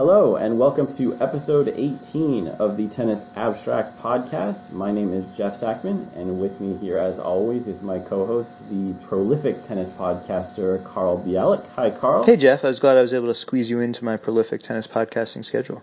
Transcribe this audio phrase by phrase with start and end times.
[0.00, 4.72] Hello, and welcome to episode 18 of the Tennis Abstract Podcast.
[4.72, 8.66] My name is Jeff Sackmann, and with me here, as always, is my co host,
[8.70, 11.68] the prolific tennis podcaster, Carl Bialik.
[11.72, 12.24] Hi, Carl.
[12.24, 12.64] Hey, Jeff.
[12.64, 15.82] I was glad I was able to squeeze you into my prolific tennis podcasting schedule.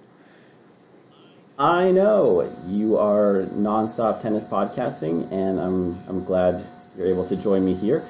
[1.60, 6.66] I know you are nonstop tennis podcasting, and I'm, I'm glad
[6.98, 8.04] you're able to join me here.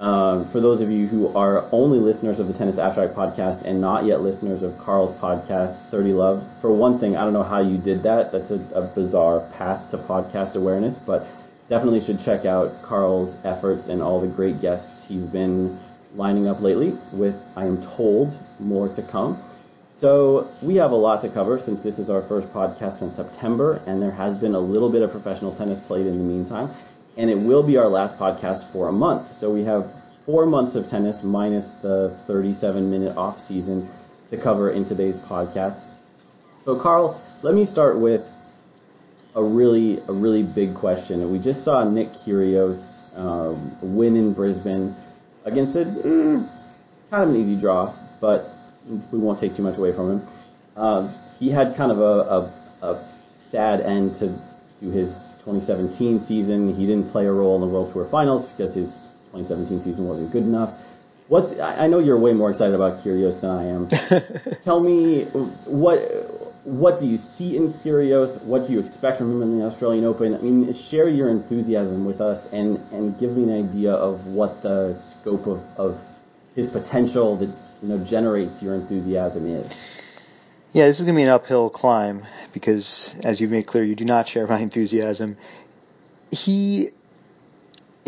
[0.00, 3.80] Um, for those of you who are only listeners of the Tennis Abstract podcast and
[3.80, 7.60] not yet listeners of Carl's podcast, 30 Love, for one thing, I don't know how
[7.60, 8.30] you did that.
[8.30, 11.26] That's a, a bizarre path to podcast awareness, but
[11.68, 15.76] definitely should check out Carl's efforts and all the great guests he's been
[16.14, 19.42] lining up lately, with, I am told, more to come.
[19.94, 23.82] So we have a lot to cover since this is our first podcast in September,
[23.86, 26.70] and there has been a little bit of professional tennis played in the meantime
[27.18, 29.34] and it will be our last podcast for a month.
[29.34, 29.90] So we have
[30.28, 33.88] four months of tennis minus the 37 minute off season
[34.28, 35.86] to cover in today's podcast.
[36.62, 38.26] So Carl, let me start with
[39.34, 41.32] a really a really big question.
[41.32, 44.94] We just saw Nick Kyrgios um, win in Brisbane
[45.46, 46.46] against a mm,
[47.10, 48.50] kind of an easy draw, but
[49.10, 50.28] we won't take too much away from him.
[50.76, 54.38] Uh, he had kind of a, a, a sad end to
[54.80, 56.74] to his 2017 season.
[56.74, 60.30] He didn't play a role in the World Tour Finals because his 2017 season wasn't
[60.32, 60.74] good enough.
[61.28, 63.88] What's I know you're way more excited about Kyrgios than I am.
[64.62, 65.24] Tell me
[65.66, 65.98] what
[66.64, 68.42] what do you see in Kyrgios?
[68.42, 70.34] What do you expect from him in the Australian Open?
[70.34, 74.62] I mean, share your enthusiasm with us and and give me an idea of what
[74.62, 76.00] the scope of, of
[76.54, 77.50] his potential that
[77.82, 79.70] you know generates your enthusiasm is.
[80.72, 83.94] Yeah, this is going to be an uphill climb because, as you've made clear, you
[83.94, 85.38] do not share my enthusiasm.
[86.30, 86.90] He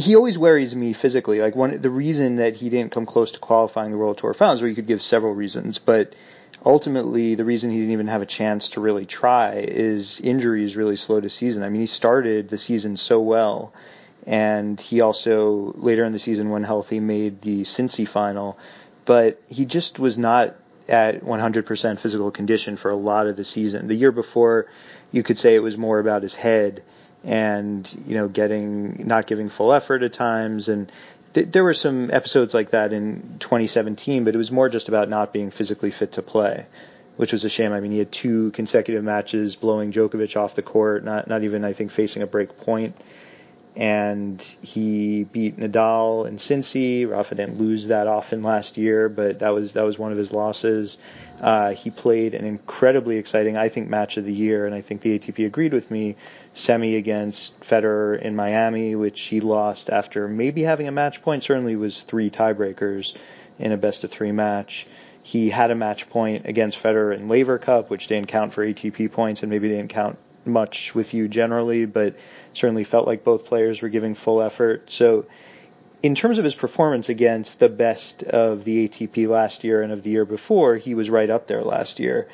[0.01, 1.41] he always worries me physically.
[1.41, 4.63] Like one, the reason that he didn't come close to qualifying the World Tour Finals,
[4.63, 6.15] where you could give several reasons, but
[6.65, 10.97] ultimately the reason he didn't even have a chance to really try is injuries really
[10.97, 11.63] slowed his season.
[11.63, 13.73] I mean, he started the season so well,
[14.27, 18.59] and he also later in the season, when healthy, made the Cincy final,
[19.05, 20.57] but he just was not
[20.89, 23.87] at 100% physical condition for a lot of the season.
[23.87, 24.67] The year before,
[25.13, 26.83] you could say it was more about his head
[27.25, 30.69] and you know getting not giving full effort at times.
[30.69, 30.91] And
[31.35, 35.09] th- there were some episodes like that in 2017 but it was more just about
[35.09, 36.67] not being physically fit to play
[37.17, 37.73] which was a shame.
[37.73, 41.65] I mean he had two consecutive matches blowing Djokovic off the court not not even
[41.65, 42.97] i think facing a break point
[43.77, 47.09] and he beat Nadal and Cincy.
[47.09, 50.33] Rafa didn't lose that often last year, but that was that was one of his
[50.33, 50.99] losses.
[51.41, 55.01] Uh, he played an incredibly exciting, I think, match of the year, and I think
[55.01, 56.17] the ATP agreed with me.
[56.53, 61.45] Semi against Federer in Miami, which he lost after maybe having a match point.
[61.45, 63.15] Certainly was three tiebreakers
[63.59, 64.87] in a best of three match.
[65.23, 69.13] He had a match point against Federer in Laver Cup, which didn't count for ATP
[69.13, 72.17] points and maybe didn't count much with you generally, but
[72.55, 74.91] certainly felt like both players were giving full effort.
[74.91, 75.27] So,
[76.03, 80.03] in terms of his performance against the best of the ATP last year and of
[80.03, 82.27] the year before, he was right up there last year.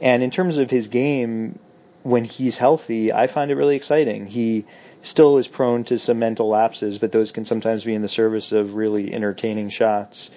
[0.00, 1.58] And in terms of his game,
[2.02, 4.26] when he's healthy, I find it really exciting.
[4.26, 4.66] He
[5.02, 8.52] still is prone to some mental lapses, but those can sometimes be in the service
[8.52, 10.30] of really entertaining shots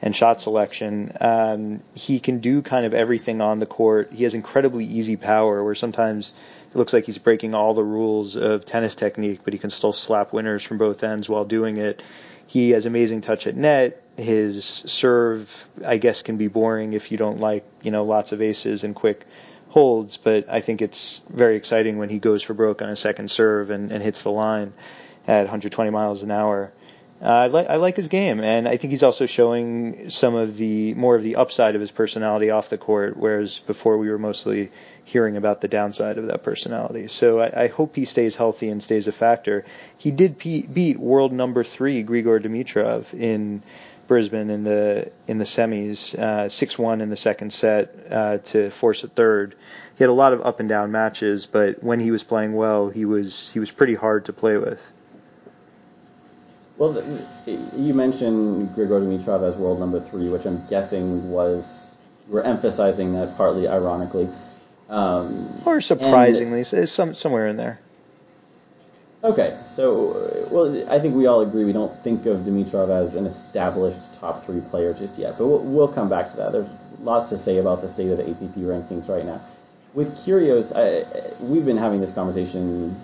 [0.00, 1.12] and shot selection.
[1.20, 4.12] Um, he can do kind of everything on the court.
[4.12, 6.32] He has incredibly easy power, where sometimes
[6.70, 9.92] it looks like he's breaking all the rules of tennis technique, but he can still
[9.92, 12.02] slap winners from both ends while doing it.
[12.46, 14.02] He has amazing touch at net.
[14.16, 18.42] His serve, I guess, can be boring if you don't like, you know, lots of
[18.42, 19.24] aces and quick
[19.68, 23.30] holds, but I think it's very exciting when he goes for broke on a second
[23.30, 24.72] serve and, and hits the line
[25.26, 26.72] at 120 miles an hour.
[27.20, 30.56] Uh, I like I like his game, and I think he's also showing some of
[30.56, 34.18] the more of the upside of his personality off the court, whereas before we were
[34.18, 34.70] mostly
[35.08, 37.08] hearing about the downside of that personality.
[37.08, 39.64] So I, I hope he stays healthy and stays a factor.
[39.96, 43.62] He did pe- beat world number three Grigor Dimitrov in
[44.06, 48.38] Brisbane in the in the semis, uh, six uh, one in the second set uh,
[48.52, 49.54] to force a third.
[49.96, 52.90] He had a lot of up and down matches, but when he was playing well,
[52.90, 54.80] he was he was pretty hard to play with.
[56.76, 57.02] Well,
[57.46, 61.94] you mentioned Grigor Dimitrov as world number three, which I'm guessing was
[62.28, 64.28] we're emphasizing that partly ironically.
[64.88, 67.78] Um, or surprisingly, and, some somewhere in there.
[69.22, 73.26] Okay, so well, I think we all agree we don't think of Dimitrov as an
[73.26, 76.52] established top three player just yet, but we'll, we'll come back to that.
[76.52, 76.68] There's
[77.00, 79.40] lots to say about the state of the ATP rankings right now.
[79.92, 81.04] With Kyrgios, I,
[81.44, 82.96] we've been having this conversation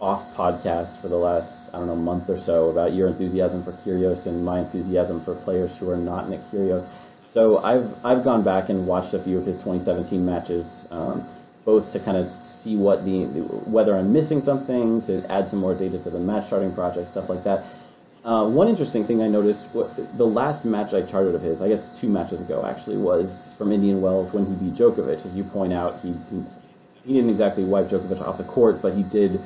[0.00, 3.72] off podcast for the last I don't know month or so about your enthusiasm for
[3.72, 6.86] Kyrgios and my enthusiasm for players who are not Nick Kyrgios.
[7.36, 11.28] So I've I've gone back and watched a few of his 2017 matches, um,
[11.66, 13.24] both to kind of see what the
[13.68, 17.28] whether I'm missing something, to add some more data to the match charting project, stuff
[17.28, 17.62] like that.
[18.24, 21.84] Uh, one interesting thing I noticed, the last match I charted of his, I guess
[22.00, 25.26] two matches ago actually, was from Indian Wells when he beat Djokovic.
[25.26, 26.42] As you point out, he he,
[27.04, 29.42] he didn't exactly wipe Djokovic off the court, but he did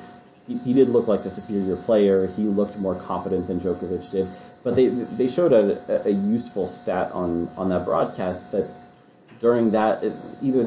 [0.47, 2.29] he, he did look like the superior player.
[2.29, 4.29] He looked more competent than Djokovic did.
[4.63, 8.69] But they they showed a, a useful stat on on that broadcast that
[9.41, 10.05] during that
[10.43, 10.65] either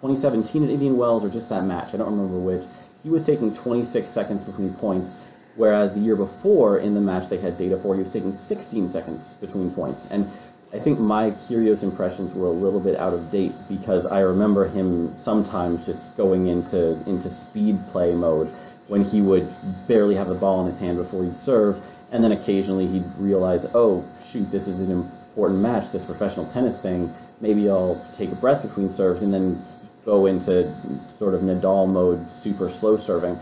[0.00, 2.64] 2017 at Indian Wells or just that match, I don't remember which,
[3.02, 5.14] he was taking 26 seconds between points,
[5.56, 8.88] whereas the year before in the match they had data for he was taking 16
[8.88, 10.06] seconds between points.
[10.10, 10.28] And
[10.72, 14.68] I think my Kyrgios impressions were a little bit out of date because I remember
[14.68, 18.52] him sometimes just going into into speed play mode
[18.88, 19.48] when he would
[19.86, 23.66] barely have the ball in his hand before he'd serve and then occasionally he'd realize,
[23.74, 27.12] oh shoot, this is an important match, this professional tennis thing.
[27.40, 29.62] Maybe I'll take a breath between serves and then
[30.04, 30.72] go into
[31.16, 33.38] sort of Nadal mode, super slow serving.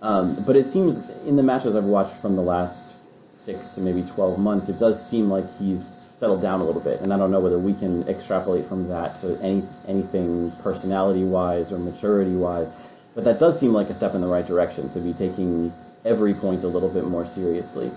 [0.00, 2.94] Um, but it seems in the matches I've watched from the last
[3.24, 7.00] six to maybe 12 months, it does seem like he's settled down a little bit.
[7.00, 11.72] And I don't know whether we can extrapolate from that to any anything personality wise
[11.72, 12.68] or maturity wise.
[13.14, 15.72] But that does seem like a step in the right direction to be taking
[16.04, 17.90] every point a little bit more seriously.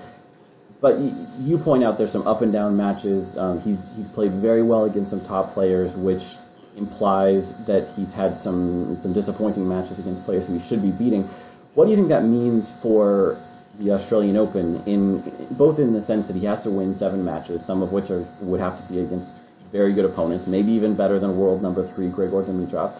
[0.81, 0.97] But
[1.39, 3.37] you point out there's some up and down matches.
[3.37, 6.37] Um, he's he's played very well against some top players, which
[6.75, 11.29] implies that he's had some some disappointing matches against players who he should be beating.
[11.75, 13.37] What do you think that means for
[13.79, 15.21] the Australian Open in
[15.51, 18.25] both in the sense that he has to win seven matches, some of which are
[18.41, 19.27] would have to be against
[19.71, 22.91] very good opponents, maybe even better than world number three Grigor Dimitrov,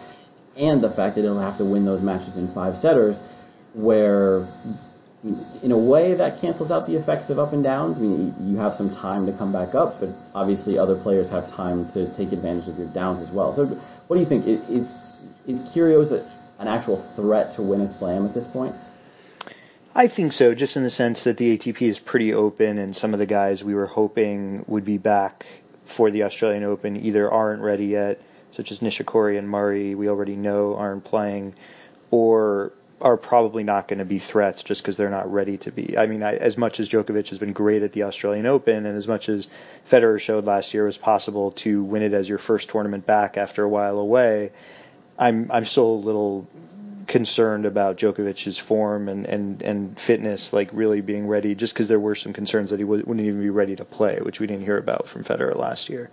[0.56, 3.20] and the fact that he'll have to win those matches in five setters,
[3.74, 4.46] where
[5.24, 7.96] in a way that cancels out the effects of up and downs.
[7.98, 11.50] I mean, you have some time to come back up, but obviously other players have
[11.52, 13.54] time to take advantage of your downs as well.
[13.54, 14.46] So, what do you think?
[14.46, 16.10] Is is Kyrgios
[16.58, 18.74] an actual threat to win a slam at this point?
[19.94, 23.12] I think so, just in the sense that the ATP is pretty open, and some
[23.12, 25.46] of the guys we were hoping would be back
[25.84, 28.20] for the Australian Open either aren't ready yet,
[28.52, 31.54] such as Nishikori and Murray, we already know aren't playing,
[32.10, 35.98] or are probably not going to be threats just because they're not ready to be.
[35.98, 38.96] I mean, I, as much as Djokovic has been great at the Australian Open, and
[38.96, 39.48] as much as
[39.90, 43.64] Federer showed last year was possible to win it as your first tournament back after
[43.64, 44.52] a while away,
[45.18, 46.46] I'm I'm still a little
[47.08, 52.00] concerned about Djokovic's form and, and, and fitness, like really being ready, just because there
[52.00, 54.78] were some concerns that he wouldn't even be ready to play, which we didn't hear
[54.78, 56.10] about from Federer last year.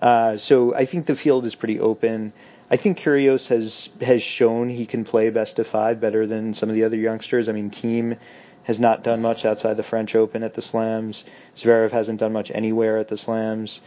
[0.00, 2.32] Uh, so I think the field is pretty open.
[2.70, 6.68] I think Kyrgios has has shown he can play best of five better than some
[6.68, 7.48] of the other youngsters.
[7.48, 8.16] I mean, Thiem
[8.62, 11.24] has not done much outside the French Open at the Slams.
[11.56, 13.80] Zverev hasn't done much anywhere at the Slams.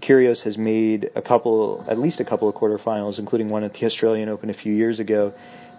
[0.00, 3.86] Kyrgios has made a couple, at least a couple of quarterfinals, including one at the
[3.86, 5.32] Australian Open a few years ago.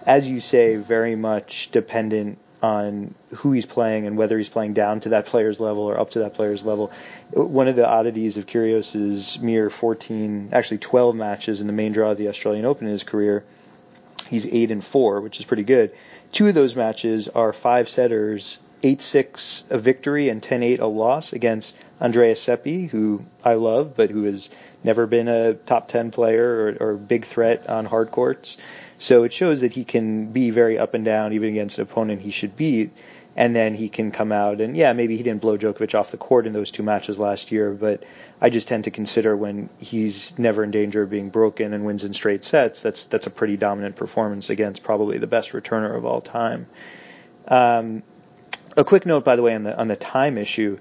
[0.08, 5.00] As you say, very much dependent on who he's playing and whether he's playing down
[5.02, 6.92] to that player's level or up to that player's level.
[7.32, 12.12] One of the oddities of Kyrgios's mere 14, actually 12 matches in the main draw
[12.12, 13.44] of the Australian Open in his career,
[14.28, 15.92] he's 8 and 4, which is pretty good.
[16.32, 21.76] Two of those matches are five setters, 8-6 a victory and 10-8 a loss against
[22.02, 24.50] Andreas Seppi, who I love, but who has
[24.84, 28.58] never been a top 10 player or, or big threat on hard courts.
[28.98, 32.22] So it shows that he can be very up and down even against an opponent
[32.22, 32.92] he should beat.
[33.36, 36.18] And then he can come out and yeah, maybe he didn't blow Djokovic off the
[36.18, 38.04] court in those two matches last year, but
[38.42, 42.04] I just tend to consider when he's never in danger of being broken and wins
[42.04, 46.04] in straight sets, that's that's a pretty dominant performance against probably the best returner of
[46.04, 46.66] all time.
[47.48, 48.02] Um,
[48.76, 50.80] a quick note, by the way, on the on the time issue.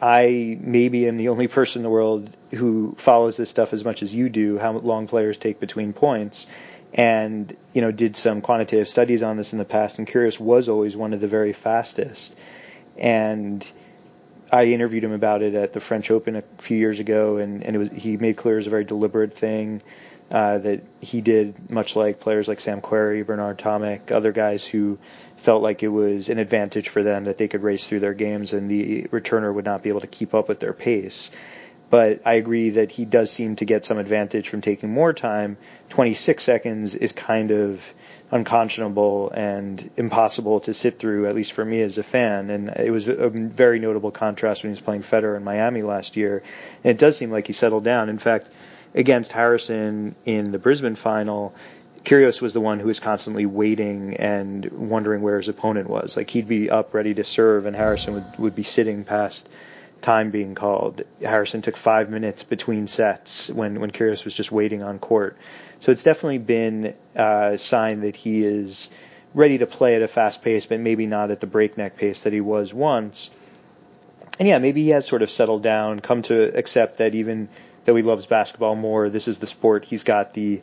[0.00, 4.02] I maybe am the only person in the world who follows this stuff as much
[4.02, 6.46] as you do, how long players take between points
[6.94, 10.68] and you know did some quantitative studies on this in the past and Kyrgios was
[10.68, 12.34] always one of the very fastest.
[12.96, 13.70] And
[14.52, 17.76] I interviewed him about it at the French Open a few years ago and, and
[17.76, 19.82] was he made clear it was a very deliberate thing
[20.30, 24.98] uh, that he did much like players like Sam Querrey, Bernard Tomic, other guys who
[25.38, 28.52] felt like it was an advantage for them that they could race through their games
[28.52, 31.30] and the returner would not be able to keep up with their pace
[31.90, 35.56] but I agree that he does seem to get some advantage from taking more time.
[35.90, 37.82] 26 seconds is kind of
[38.30, 42.50] unconscionable and impossible to sit through, at least for me as a fan.
[42.50, 46.16] And it was a very notable contrast when he was playing Federer in Miami last
[46.16, 46.42] year.
[46.82, 48.08] And it does seem like he settled down.
[48.08, 48.48] In fact,
[48.94, 51.54] against Harrison in the Brisbane final,
[52.04, 56.16] Kyrgios was the one who was constantly waiting and wondering where his opponent was.
[56.16, 59.48] Like he'd be up ready to serve, and Harrison would would be sitting past
[60.04, 61.02] time being called.
[61.20, 65.36] Harrison took five minutes between sets when when Kyrgios was just waiting on court.
[65.80, 68.90] So it's definitely been a sign that he is
[69.32, 72.32] ready to play at a fast pace, but maybe not at the breakneck pace that
[72.32, 73.30] he was once.
[74.38, 77.48] And yeah, maybe he has sort of settled down, come to accept that even
[77.84, 80.60] though he loves basketball more, this is the sport he's got the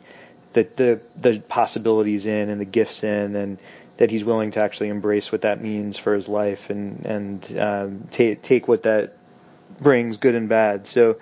[0.52, 3.58] the the, the possibilities in and the gifts in, and
[3.96, 8.06] that he's willing to actually embrace what that means for his life and and um,
[8.12, 9.16] take what that
[9.78, 10.86] brings, good and bad.
[10.86, 11.18] So.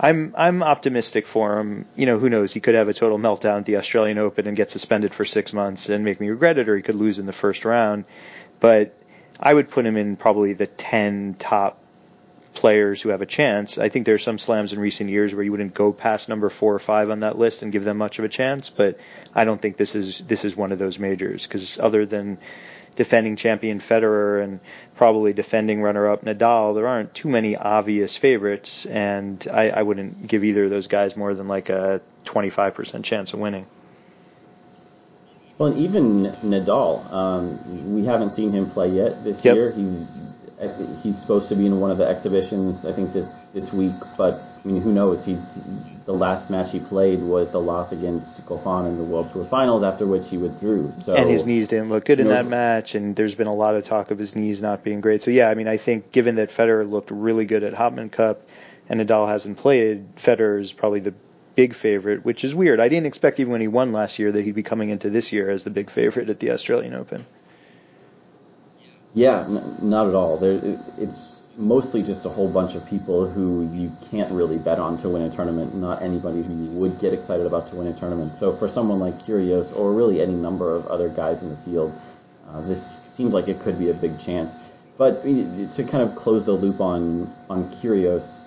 [0.00, 1.86] I'm I'm optimistic for him.
[1.94, 2.52] You know, who knows?
[2.52, 5.52] He could have a total meltdown at the Australian Open and get suspended for six
[5.52, 8.04] months and make me regret it, or he could lose in the first round.
[8.58, 8.96] But
[9.38, 11.78] I would put him in probably the ten top
[12.54, 13.78] players who have a chance.
[13.78, 16.74] I think there's some slams in recent years where you wouldn't go past number four
[16.74, 18.98] or five on that list and give them much of a chance, but
[19.34, 22.38] I don't think this is this is one of those majors because other than
[22.94, 24.60] defending champion Federer and
[24.96, 30.44] probably defending runner-up Nadal, there aren't too many obvious favorites, and I, I wouldn't give
[30.44, 33.66] either of those guys more than like a 25% chance of winning.
[35.58, 39.54] Well, and even Nadal, um, we haven't seen him play yet this Yep.
[39.54, 39.70] year.
[39.72, 40.06] He's
[41.02, 43.92] he's supposed to be in one of the exhibitions, I think this this week.
[44.16, 45.24] But I mean, who knows?
[45.24, 45.36] He
[46.04, 49.82] the last match he played was the loss against Goffin in the World Tour Finals,
[49.82, 50.92] after which he withdrew.
[51.00, 53.74] So and his knees didn't look good in that match, and there's been a lot
[53.74, 55.22] of talk of his knees not being great.
[55.22, 58.42] So yeah, I mean, I think given that Federer looked really good at Hopman Cup,
[58.88, 61.14] and Nadal hasn't played, Federer is probably the
[61.54, 62.80] big favorite, which is weird.
[62.80, 65.32] I didn't expect even when he won last year that he'd be coming into this
[65.32, 67.26] year as the big favorite at the Australian Open.
[69.14, 70.38] Yeah, n- not at all.
[70.38, 74.78] There, it, it's mostly just a whole bunch of people who you can't really bet
[74.78, 75.74] on to win a tournament.
[75.74, 78.34] Not anybody who you would get excited about to win a tournament.
[78.34, 81.92] So for someone like Kyrgios or really any number of other guys in the field,
[82.48, 84.58] uh, this seemed like it could be a big chance.
[84.98, 88.40] But to kind of close the loop on on Kyrgios,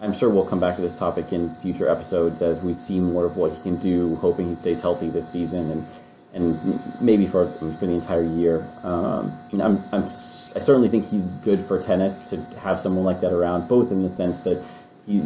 [0.00, 3.24] I'm sure we'll come back to this topic in future episodes as we see more
[3.24, 4.16] of what he can do.
[4.16, 5.86] Hoping he stays healthy this season and
[6.34, 8.66] and maybe for for the entire year.
[8.82, 10.10] Um, I'm, I'm
[10.56, 14.02] I certainly think he's good for tennis to have someone like that around, both in
[14.02, 14.62] the sense that
[15.06, 15.22] he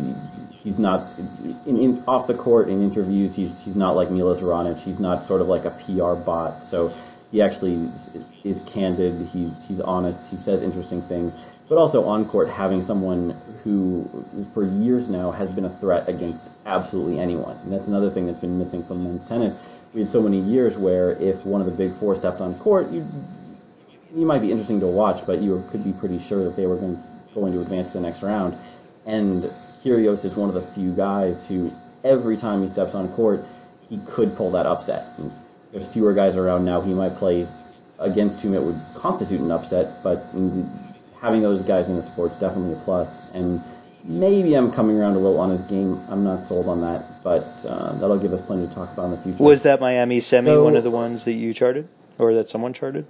[0.50, 1.17] he's not
[1.67, 3.35] in, in off the court in interviews.
[3.35, 4.79] He's he's not like Milos Raonic.
[4.79, 6.62] He's not sort of like a PR bot.
[6.62, 6.93] So
[7.31, 8.11] he actually is,
[8.45, 9.29] is candid.
[9.29, 10.31] He's he's honest.
[10.31, 11.35] He says interesting things.
[11.69, 13.31] But also on court, having someone
[13.64, 17.57] who, for years now, has been a threat against absolutely anyone.
[17.64, 19.59] And that's another thing that's been missing from men's tennis.
[19.95, 22.91] We had so many years where if one of the big four stepped on court,
[22.91, 23.07] you
[24.14, 26.76] you might be interesting to watch, but you could be pretty sure that they were
[26.76, 27.02] going,
[27.35, 28.57] going to advance to the next round.
[29.07, 29.45] And
[29.83, 31.73] Kyrgios is one of the few guys who,
[32.04, 33.45] every time he steps on court,
[33.88, 35.07] he could pull that upset.
[35.19, 35.33] And
[35.73, 36.81] there's fewer guys around now.
[36.81, 37.47] He might play
[37.99, 40.25] against whom it would constitute an upset, but
[41.21, 43.31] having those guys in the sport is definitely a plus.
[43.33, 43.62] And
[44.04, 46.02] maybe I'm coming around a little on his game.
[46.09, 49.11] I'm not sold on that, but uh, that'll give us plenty to talk about in
[49.12, 49.42] the future.
[49.42, 51.88] Was that Miami semi So- one of the ones that you charted,
[52.19, 53.07] or that someone charted?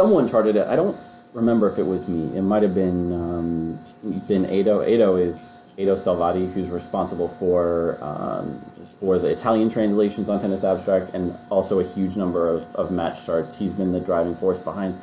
[0.00, 0.66] Someone charted it.
[0.66, 0.96] I don't
[1.34, 2.34] remember if it was me.
[2.34, 3.78] It might have been um,
[4.26, 4.82] been Edo.
[4.82, 8.64] Edo is Edo Salvati, who's responsible for um,
[8.98, 13.26] for the Italian translations on Tennis Abstract and also a huge number of, of match
[13.26, 13.58] charts.
[13.58, 14.98] He's been the driving force behind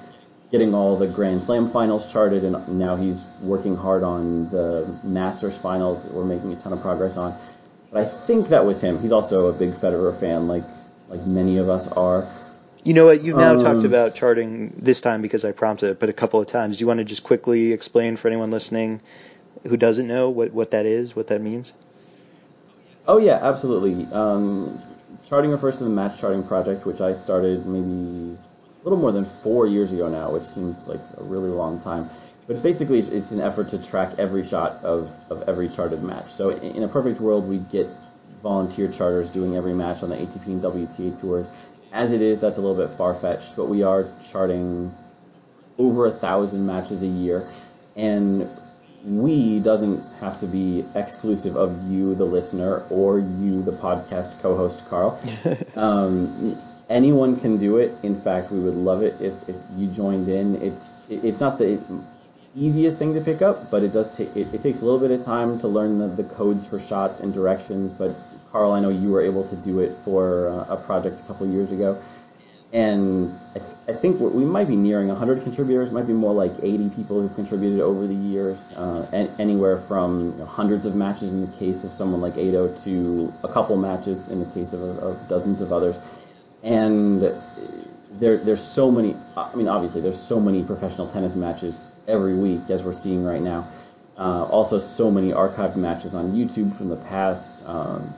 [0.51, 5.55] getting all the Grand Slam finals charted, and now he's working hard on the Masters
[5.55, 7.37] finals that we're making a ton of progress on.
[7.91, 8.99] But I think that was him.
[8.99, 10.63] He's also a big Federer fan, like
[11.07, 12.27] like many of us are.
[12.87, 13.21] You know what?
[13.21, 16.39] You've now Um, talked about charting this time because I prompted it, but a couple
[16.39, 16.77] of times.
[16.77, 19.01] Do you want to just quickly explain for anyone listening
[19.67, 21.73] who doesn't know what, what that is, what that means?
[23.05, 24.07] Oh yeah, absolutely.
[24.13, 24.81] Um,
[25.27, 29.25] charting refers to the match charting project, which I started maybe a little more than
[29.25, 32.09] four years ago now, which seems like a really long time.
[32.47, 36.29] But basically, it's, it's an effort to track every shot of, of every charted match.
[36.31, 37.89] So in, in a perfect world, we'd get
[38.43, 41.49] volunteer charters doing every match on the ATP and WTA tours.
[41.91, 44.93] As it is, that's a little bit far fetched, but we are charting
[45.77, 47.47] over a thousand matches a year,
[47.95, 48.47] and
[49.05, 54.85] we doesn't have to be exclusive of you, the listener, or you, the podcast co-host,
[54.89, 55.19] Carl.
[55.75, 56.57] um,
[56.89, 57.93] anyone can do it.
[58.03, 60.55] In fact, we would love it if, if you joined in.
[60.61, 61.79] It's it- it's not the
[62.55, 65.11] easiest thing to pick up, but it does take it, it takes a little bit
[65.11, 67.91] of time to learn the, the codes for shots and directions.
[67.93, 68.15] But
[68.51, 71.47] Carl, I know you were able to do it for uh, a project a couple
[71.47, 72.01] years ago,
[72.73, 75.91] and I, I think we might be nearing 100 contributors.
[75.91, 80.31] Might be more like 80 people who've contributed over the years, uh, an- anywhere from
[80.33, 83.77] you know, hundreds of matches in the case of someone like Edo to a couple
[83.77, 85.95] matches in the case of, of dozens of others.
[86.63, 87.21] And
[88.19, 89.15] there there's so many.
[89.35, 93.41] I mean, obviously, there's so many professional tennis matches every week as we're seeing right
[93.41, 93.67] now.
[94.17, 97.63] Uh, also, so many archived matches on YouTube from the past.
[97.67, 98.13] Um,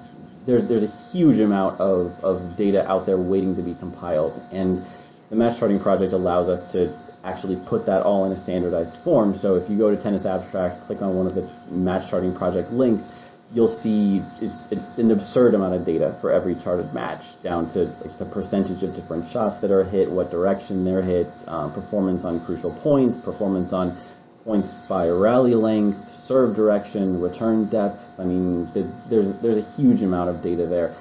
[0.46, 4.86] there's there's a huge amount of, of data out there waiting to be compiled, and
[5.30, 6.94] the match charting project allows us to
[7.24, 9.36] actually put that all in a standardized form.
[9.36, 12.72] So if you go to Tennis Abstract, click on one of the match charting project
[12.72, 13.10] links,
[13.54, 18.18] you'll see just an absurd amount of data for every charted match, down to like
[18.18, 22.40] the percentage of different shots that are hit, what direction they're hit, um, performance on
[22.46, 23.98] crucial points, performance on
[24.46, 28.00] points by rally length, serve direction, return depth.
[28.20, 28.70] I mean,
[29.10, 30.96] there's there's a huge amount of data there,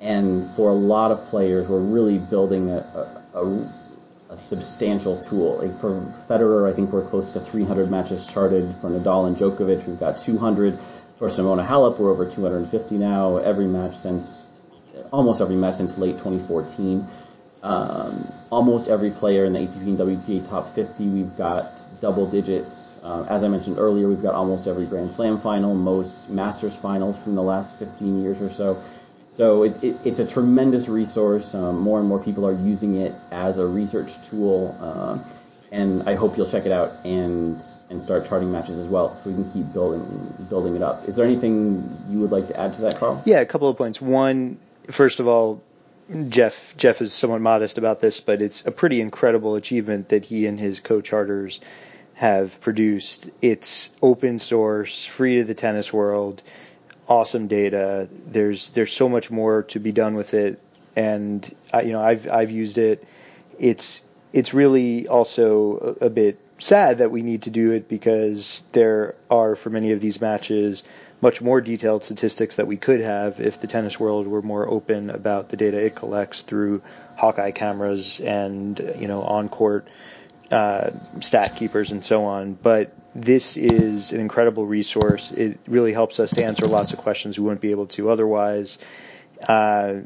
[0.00, 2.78] and for a lot of players, we're really building a,
[3.34, 3.68] a, a
[4.32, 5.58] a substantial tool.
[5.58, 8.74] Like for Federer, I think we're close to 300 matches charted.
[8.80, 10.78] For Nadal and Djokovic, we've got 200.
[11.18, 13.36] For Simona Halep, we're over 250 now.
[13.36, 14.44] Every match since,
[15.12, 17.06] almost every match since late 2014.
[17.62, 23.00] Um, almost every player in the ATP and WTA top 50, we've got double digits.
[23.02, 27.16] Uh, as I mentioned earlier, we've got almost every Grand Slam final, most Masters finals
[27.16, 28.82] from the last 15 years or so.
[29.30, 31.54] So it, it, it's a tremendous resource.
[31.54, 34.76] Um, more and more people are using it as a research tool.
[34.78, 35.18] Uh,
[35.70, 39.30] and I hope you'll check it out and and start charting matches as well, so
[39.30, 41.08] we can keep building building it up.
[41.08, 43.22] Is there anything you would like to add to that, Carl?
[43.24, 43.98] Yeah, a couple of points.
[43.98, 44.58] One,
[44.90, 45.62] first of all,
[46.28, 50.46] Jeff Jeff is somewhat modest about this, but it's a pretty incredible achievement that he
[50.46, 51.60] and his co-charters
[52.22, 53.28] have produced.
[53.42, 56.40] It's open source, free to the tennis world,
[57.08, 58.08] awesome data.
[58.28, 60.60] There's there's so much more to be done with it,
[60.94, 63.04] and I, you know I've I've used it.
[63.58, 68.62] It's it's really also a, a bit sad that we need to do it because
[68.70, 70.84] there are, for many of these matches,
[71.20, 75.10] much more detailed statistics that we could have if the tennis world were more open
[75.10, 76.82] about the data it collects through
[77.16, 79.88] Hawkeye cameras and you know on court
[80.52, 80.90] uh,
[81.20, 82.54] stat keepers and so on.
[82.54, 85.32] But this is an incredible resource.
[85.32, 88.78] It really helps us to answer lots of questions we wouldn't be able to otherwise.
[89.42, 90.02] Uh,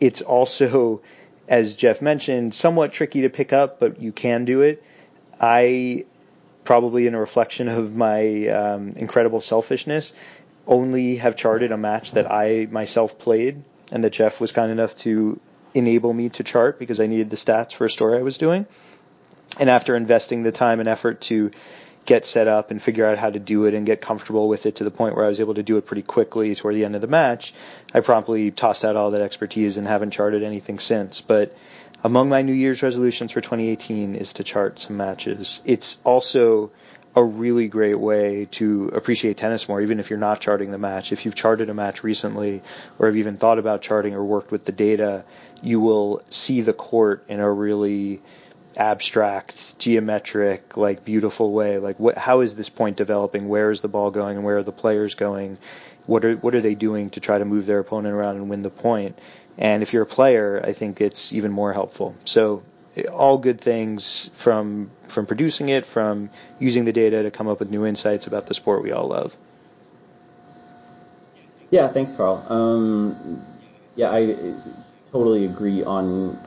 [0.00, 1.02] it's also
[1.48, 4.82] as Jeff mentioned, somewhat tricky to pick up, but you can do it.
[5.40, 6.06] I,
[6.64, 10.12] probably in a reflection of my um, incredible selfishness,
[10.66, 14.96] only have charted a match that I myself played and that Jeff was kind enough
[14.98, 15.38] to
[15.74, 18.66] enable me to chart because I needed the stats for a story I was doing.
[19.58, 21.50] And after investing the time and effort to
[22.06, 24.76] get set up and figure out how to do it and get comfortable with it
[24.76, 26.94] to the point where I was able to do it pretty quickly toward the end
[26.94, 27.54] of the match,
[27.94, 31.20] I promptly tossed out all that expertise and haven't charted anything since.
[31.20, 31.56] But
[32.02, 35.62] among my New Year's resolutions for 2018 is to chart some matches.
[35.64, 36.70] It's also
[37.16, 41.12] a really great way to appreciate tennis more, even if you're not charting the match.
[41.12, 42.60] If you've charted a match recently
[42.98, 45.24] or have even thought about charting or worked with the data,
[45.62, 48.20] you will see the court in a really
[48.76, 51.78] abstract, geometric, like beautiful way.
[51.78, 53.48] Like, what, how is this point developing?
[53.48, 55.58] Where is the ball going, and where are the players going?
[56.06, 58.62] What are what are they doing to try to move their opponent around and win
[58.62, 59.18] the point?
[59.56, 62.14] And if you're a player, I think it's even more helpful.
[62.24, 62.62] So,
[63.12, 67.70] all good things from from producing it, from using the data to come up with
[67.70, 69.36] new insights about the sport we all love.
[71.70, 72.44] Yeah, thanks, Carl.
[72.48, 73.42] Um,
[73.96, 74.54] yeah, I
[75.10, 76.38] totally agree on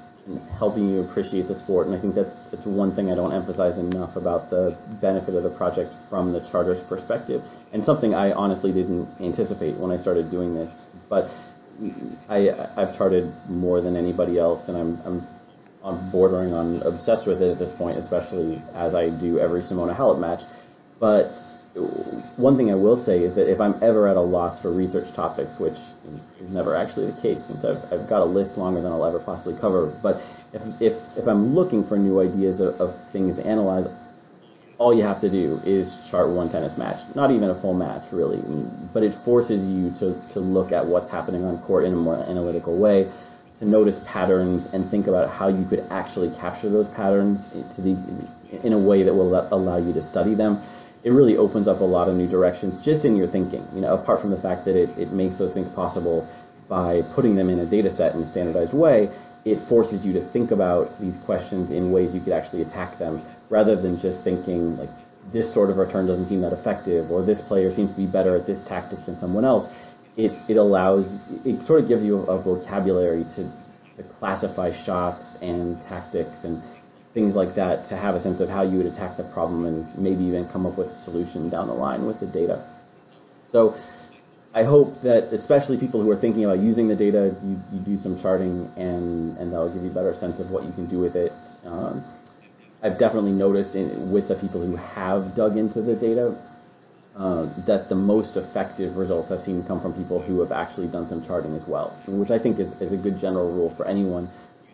[0.57, 1.87] helping you appreciate the sport.
[1.87, 5.43] And I think that's that's one thing I don't emphasize enough about the benefit of
[5.43, 10.31] the project from the charter's perspective, and something I honestly didn't anticipate when I started
[10.31, 10.85] doing this.
[11.09, 11.29] But
[12.29, 15.27] I I've charted more than anybody else, and I'm I'm
[15.83, 19.95] I'm bordering on obsessed with it at this point, especially as I do every Simona
[19.95, 20.43] Halep match.
[20.99, 21.37] But
[22.37, 25.13] one thing I will say is that if I'm ever at a loss for research
[25.13, 25.77] topics, which
[26.39, 29.19] is never actually the case since I've, I've got a list longer than I'll ever
[29.19, 30.21] possibly cover, but
[30.53, 33.87] if, if, if I'm looking for new ideas of, of things to analyze,
[34.77, 36.99] all you have to do is chart one tennis match.
[37.15, 38.41] Not even a full match, really,
[38.93, 42.15] but it forces you to, to look at what's happening on court in a more
[42.15, 43.09] analytical way,
[43.59, 47.97] to notice patterns and think about how you could actually capture those patterns to the,
[48.63, 50.61] in a way that will allow you to study them
[51.03, 53.65] it really opens up a lot of new directions just in your thinking.
[53.73, 56.27] You know, apart from the fact that it, it makes those things possible
[56.67, 59.09] by putting them in a data set in a standardized way,
[59.45, 63.21] it forces you to think about these questions in ways you could actually attack them
[63.49, 64.89] rather than just thinking like
[65.31, 68.35] this sort of return doesn't seem that effective or this player seems to be better
[68.35, 69.67] at this tactic than someone else.
[70.15, 73.51] It, it allows, it sort of gives you a, vocabulary to,
[73.97, 76.61] to classify shots and tactics and
[77.17, 79.97] things like that to have a sense of how you would attack the problem and
[79.97, 82.63] maybe even come up with a solution down the line with the data.
[83.49, 83.75] So
[84.53, 87.97] I hope that especially people who are thinking about using the data, you, you do
[87.97, 90.99] some charting and, and that'll give you a better sense of what you can do
[90.99, 91.33] with it.
[91.65, 92.05] Um,
[92.83, 96.37] I've definitely noticed in, with the people who have dug into the data
[97.15, 101.07] uh, that the most effective results I've seen come from people who have actually done
[101.07, 104.29] some charting as well, which I think is, is a good general rule for anyone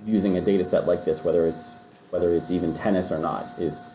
[0.06, 1.72] using a data set like this, whether it's
[2.14, 3.90] whether it's even tennis or not, is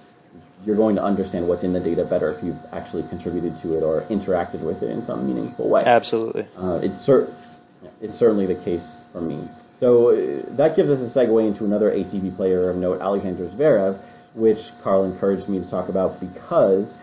[0.67, 3.85] you're going to understand what's in the data better if you've actually contributed to it
[3.85, 5.85] or interacted with it in some meaningful way.
[5.87, 6.45] Absolutely.
[6.57, 7.33] Uh, it's, cer-
[8.01, 9.49] it's certainly the case for me.
[9.71, 14.01] So uh, that gives us a segue into another ATP player of note, Alexander Zverev,
[14.35, 16.97] which Carl encouraged me to talk about because,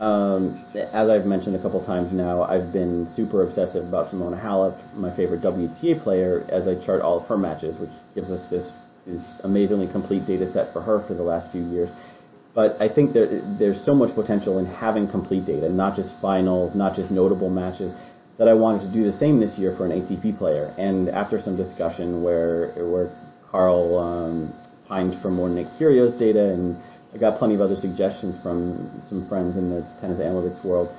[0.00, 4.78] um, as I've mentioned a couple times now, I've been super obsessive about Simona Halep,
[4.94, 8.72] my favorite WTA player, as I chart all of her matches, which gives us this,
[9.06, 11.90] this amazingly complete data set for her for the last few years.
[12.54, 16.74] But I think that there's so much potential in having complete data, not just finals,
[16.74, 17.94] not just notable matches,
[18.36, 20.74] that I wanted to do the same this year for an ATP player.
[20.76, 23.10] And after some discussion where where
[23.48, 24.54] Carl um,
[24.88, 26.76] pined for more Nick Kyrgios data, and
[27.14, 30.94] I got plenty of other suggestions from some friends in the tennis analytics world,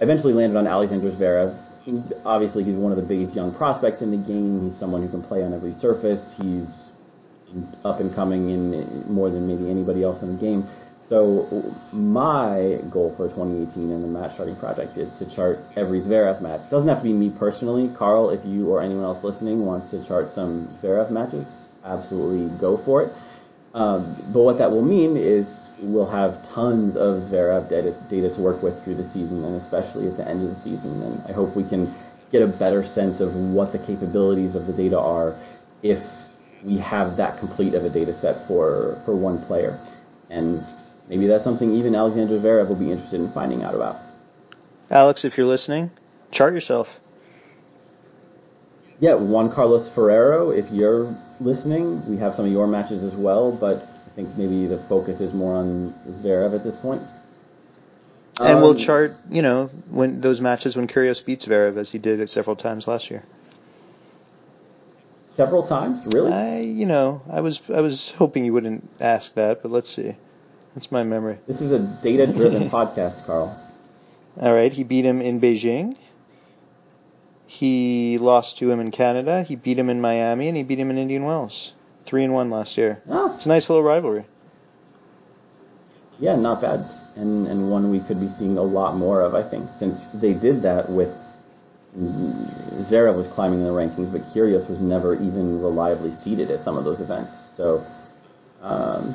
[0.00, 1.54] I eventually landed on Alexander Zverev.
[2.24, 4.62] Obviously, he's one of the biggest young prospects in the game.
[4.62, 6.36] He's someone who can play on every surface.
[6.36, 6.87] He's
[7.84, 10.68] up and coming in more than maybe anybody else in the game.
[11.08, 16.42] So my goal for 2018 in the match charting project is to chart every Zverev
[16.42, 16.60] match.
[16.60, 17.88] It doesn't have to be me personally.
[17.96, 22.76] Carl, if you or anyone else listening wants to chart some Zverev matches, absolutely go
[22.76, 23.12] for it.
[23.72, 28.40] Um, but what that will mean is we'll have tons of Zverev data, data to
[28.42, 31.02] work with through the season, and especially at the end of the season.
[31.02, 31.94] And I hope we can
[32.32, 35.34] get a better sense of what the capabilities of the data are
[35.82, 36.02] if
[36.62, 39.78] we have that complete of a data set for, for one player.
[40.30, 40.64] And
[41.08, 43.96] maybe that's something even Alexander Zverev will be interested in finding out about.
[44.90, 45.90] Alex, if you're listening,
[46.30, 47.00] chart yourself.
[49.00, 53.52] Yeah, Juan Carlos Ferrero, if you're listening, we have some of your matches as well,
[53.52, 57.02] but I think maybe the focus is more on Zverev at this point.
[58.40, 61.98] And um, we'll chart, you know, when those matches when Kyrgios beats Zverev as he
[61.98, 63.22] did it several times last year.
[65.38, 66.32] Several times, really?
[66.32, 70.16] I, you know, I was I was hoping you wouldn't ask that, but let's see.
[70.74, 71.38] That's my memory.
[71.46, 73.56] This is a data-driven podcast, Carl.
[74.40, 75.96] All right, he beat him in Beijing.
[77.46, 79.44] He lost to him in Canada.
[79.44, 81.72] He beat him in Miami, and he beat him in Indian Wells.
[82.04, 83.00] Three and one last year.
[83.08, 83.32] Oh.
[83.36, 84.24] It's a nice little rivalry.
[86.18, 89.36] Yeah, not bad, and and one we could be seeing a lot more of.
[89.36, 91.14] I think since they did that with
[91.96, 96.76] Zverev was climbing in the rankings, but Kyrgios was never even reliably seated at some
[96.76, 97.32] of those events.
[97.32, 97.84] So
[98.62, 99.14] um,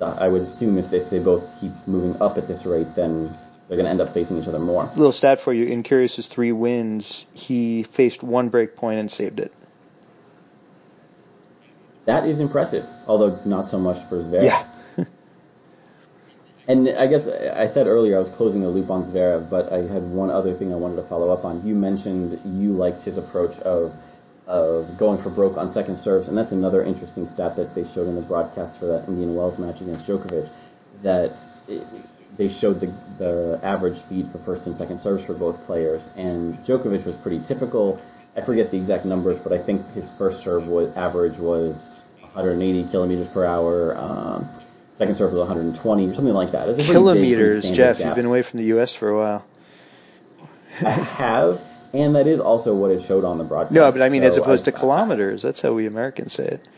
[0.00, 3.36] I would assume if, if they both keep moving up at this rate, then
[3.68, 4.84] they're going to end up facing each other more.
[4.96, 9.40] Little stat for you: in Kyrgios's three wins, he faced one break point and saved
[9.40, 9.52] it.
[12.06, 14.42] That is impressive, although not so much for Zverev.
[14.42, 14.64] Yeah.
[16.68, 19.78] And I guess I said earlier I was closing the loop on Zverev, but I
[19.78, 21.66] had one other thing I wanted to follow up on.
[21.66, 23.94] You mentioned you liked his approach of
[24.46, 28.06] of going for broke on second serves, and that's another interesting stat that they showed
[28.08, 30.48] in the broadcast for that Indian Wells match against Djokovic.
[31.02, 31.32] That
[31.68, 31.82] it,
[32.36, 36.62] they showed the the average speed for first and second serves for both players, and
[36.66, 37.98] Djokovic was pretty typical.
[38.36, 42.90] I forget the exact numbers, but I think his first serve was average was 180
[42.90, 43.96] kilometers per hour.
[43.96, 44.50] Um,
[44.98, 46.68] Second serve was 120 or something like that.
[46.68, 47.98] It's Kilometers, big, Jeff.
[47.98, 48.06] Gap.
[48.06, 48.92] You've been away from the U.S.
[48.92, 49.46] for a while.
[50.84, 51.60] I have,
[51.94, 53.74] and that is also what it showed on the broadcast.
[53.74, 55.40] No, but I mean, so as opposed I, to kilometers.
[55.40, 56.68] That's how we Americans say it.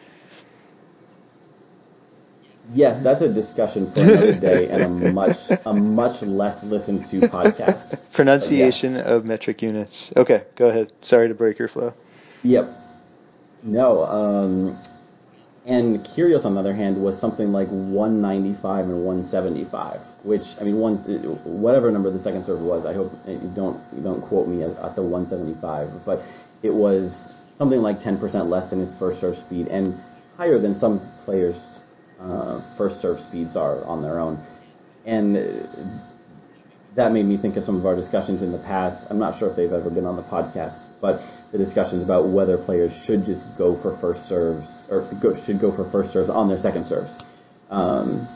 [2.74, 7.20] Yes, that's a discussion for another day and a much a much less listened to
[7.22, 7.98] podcast.
[8.12, 9.06] Pronunciation yes.
[9.06, 10.12] of metric units.
[10.14, 10.92] Okay, go ahead.
[11.00, 11.94] Sorry to break your flow.
[12.42, 12.70] Yep.
[13.62, 14.78] No, um,
[15.66, 20.78] and Kyrgios, on the other hand, was something like 195 and 175, which I mean,
[20.78, 20.96] one
[21.44, 22.86] whatever number the second serve was.
[22.86, 26.22] I hope you don't don't quote me at, at the 175, but
[26.62, 30.00] it was something like 10% less than his first serve speed and
[30.38, 31.78] higher than some players'
[32.18, 34.42] uh, first serve speeds are on their own.
[35.04, 35.36] And
[36.94, 39.06] that made me think of some of our discussions in the past.
[39.10, 41.22] I'm not sure if they've ever been on the podcast, but
[41.52, 45.70] the discussions about whether players should just go for first serves or go, should go
[45.70, 47.16] for first serves on their second serves.
[47.70, 48.26] Um,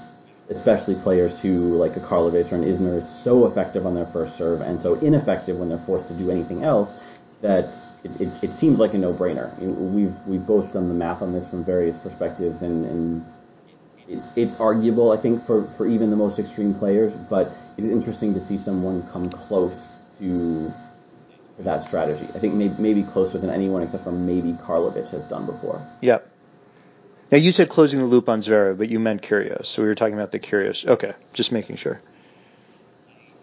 [0.49, 4.37] especially players who, like a Karlovic or an Isner, is so effective on their first
[4.37, 6.99] serve and so ineffective when they're forced to do anything else
[7.40, 9.57] that it, it, it seems like a no-brainer.
[9.59, 13.27] We've we've both done the math on this from various perspectives, and, and
[14.09, 17.90] it, it's arguable, I think, for, for even the most extreme players, but it is
[17.90, 20.73] interesting to see someone come close to
[21.57, 22.27] to that strategy.
[22.35, 25.87] I think maybe, maybe closer than anyone except for maybe Karlovic has done before.
[26.01, 26.29] Yep.
[27.31, 29.67] Now you said closing the loop on Zverev, but you meant Kyrgios.
[29.67, 30.87] So we were talking about the Kyrgios.
[30.87, 32.01] Okay, just making sure.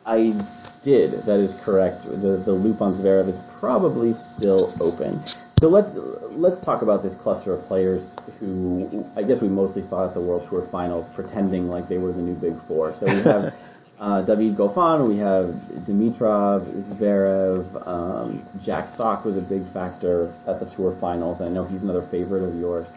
[0.06, 0.36] I
[0.82, 1.12] did.
[1.24, 2.04] That is correct.
[2.04, 5.22] The the loop on Zverev is probably still open.
[5.62, 5.94] So let's
[6.32, 10.20] let's talk about this cluster of players who I guess we mostly saw at the
[10.20, 12.96] World Tour Finals, pretending like they were the new Big Four.
[12.96, 13.54] So we have
[14.00, 15.50] uh, David Goffin, we have
[15.86, 21.42] Dimitrov, Zverev, um, Jack Sock was a big factor at the Tour Finals.
[21.42, 22.88] I know he's another favorite of yours,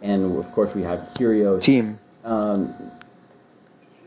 [0.00, 1.58] and of course we have Kyrgios.
[1.58, 1.98] Thiem.
[2.24, 2.90] Um,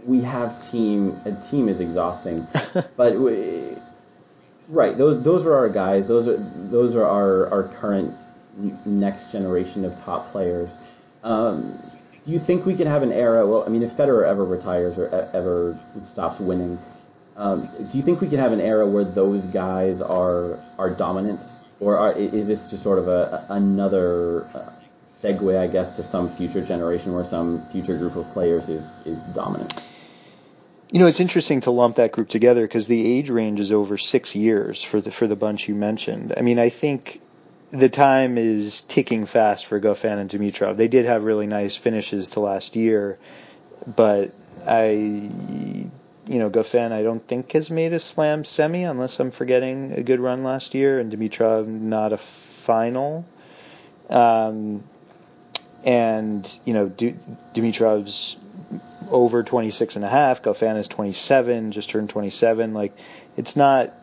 [0.07, 1.23] we have Thiem.
[1.27, 2.47] A team is exhausting,
[2.97, 3.76] but we,
[4.67, 4.97] right.
[4.97, 6.07] Those those are our guys.
[6.07, 8.15] Those are those are our our current
[8.85, 10.69] next generation of top players.
[11.23, 11.79] Um,
[12.23, 13.47] do you think we could have an era?
[13.47, 16.77] Well, I mean, if Federer ever retires or ever stops winning,
[17.37, 21.41] um, do you think we could have an era where those guys are are dominant,
[21.79, 24.71] or are, is this just sort of a, another uh,
[25.09, 29.27] segue, I guess, to some future generation where some future group of players is is
[29.27, 29.81] dominant?
[30.89, 33.97] You know, it's interesting to lump that group together because the age range is over
[33.97, 36.33] six years for the for the bunch you mentioned.
[36.37, 37.19] I mean, I think
[37.71, 40.77] the time is ticking fast for Goffin and Dimitrov.
[40.77, 43.17] They did have really nice finishes to last year,
[43.85, 44.33] but
[44.65, 45.89] I, you
[46.25, 50.21] know, Goffin I don't think has made a slam semi unless I'm forgetting a good
[50.21, 53.25] run last year, and Dimitrov not a final.
[54.09, 54.83] Um,
[55.83, 56.89] and you know,
[57.53, 58.37] Dimitrov's
[59.09, 60.41] over 26 and a half.
[60.41, 62.73] Goffin is 27, just turned 27.
[62.73, 62.93] Like,
[63.35, 63.93] it's not,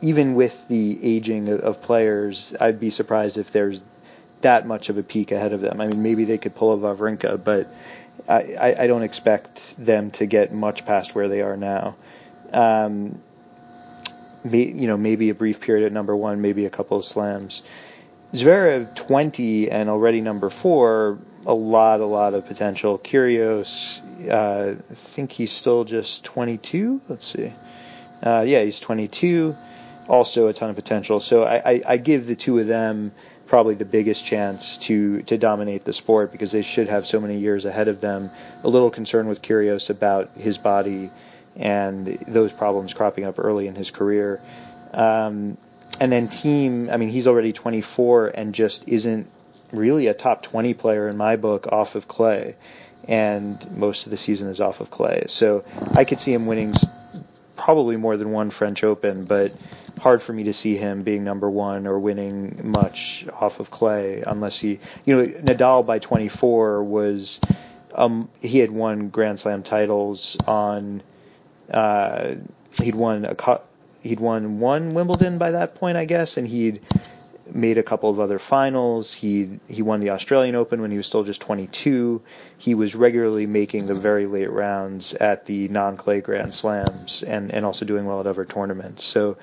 [0.00, 3.82] even with the aging of, players, I'd be surprised if there's
[4.40, 5.80] that much of a peak ahead of them.
[5.80, 7.68] I mean, maybe they could pull a Wawrinka, but
[8.28, 11.96] I, I, don't expect them to get much past where they are now.
[12.52, 13.20] Um,
[14.44, 17.62] you know, maybe a brief period at number one, maybe a couple of slams.
[18.32, 22.98] Zverev 20 and already number four, a lot, a lot of potential.
[22.98, 27.00] Kyrgios, uh, I think he's still just 22.
[27.08, 27.52] Let's see.
[28.22, 29.56] Uh, yeah, he's 22.
[30.08, 31.20] Also a ton of potential.
[31.20, 33.12] So I, I, I give the two of them
[33.46, 37.38] probably the biggest chance to to dominate the sport because they should have so many
[37.38, 38.30] years ahead of them.
[38.62, 41.10] A little concerned with Kyrgios about his body
[41.56, 44.40] and those problems cropping up early in his career.
[44.92, 45.56] Um,
[45.98, 49.26] and then Thiem, I mean, he's already 24 and just isn't
[49.72, 52.56] really a top 20 player in my book off of clay,
[53.08, 55.24] and most of the season is off of clay.
[55.28, 56.74] So I could see him winning
[57.56, 59.52] probably more than one French Open, but
[60.00, 64.22] hard for me to see him being number one or winning much off of clay
[64.26, 67.38] unless he, you know, Nadal by 24 was,
[67.94, 71.02] um, he had won Grand Slam titles on,
[71.70, 72.34] uh,
[72.80, 73.60] he'd won a,
[74.02, 76.80] he'd won one Wimbledon by that point, I guess, and he'd
[77.54, 79.12] made a couple of other finals.
[79.12, 82.22] He he won the Australian Open when he was still just 22.
[82.58, 87.64] He was regularly making the very late rounds at the non-clay Grand Slams and and
[87.64, 89.04] also doing well at other tournaments.
[89.04, 89.36] So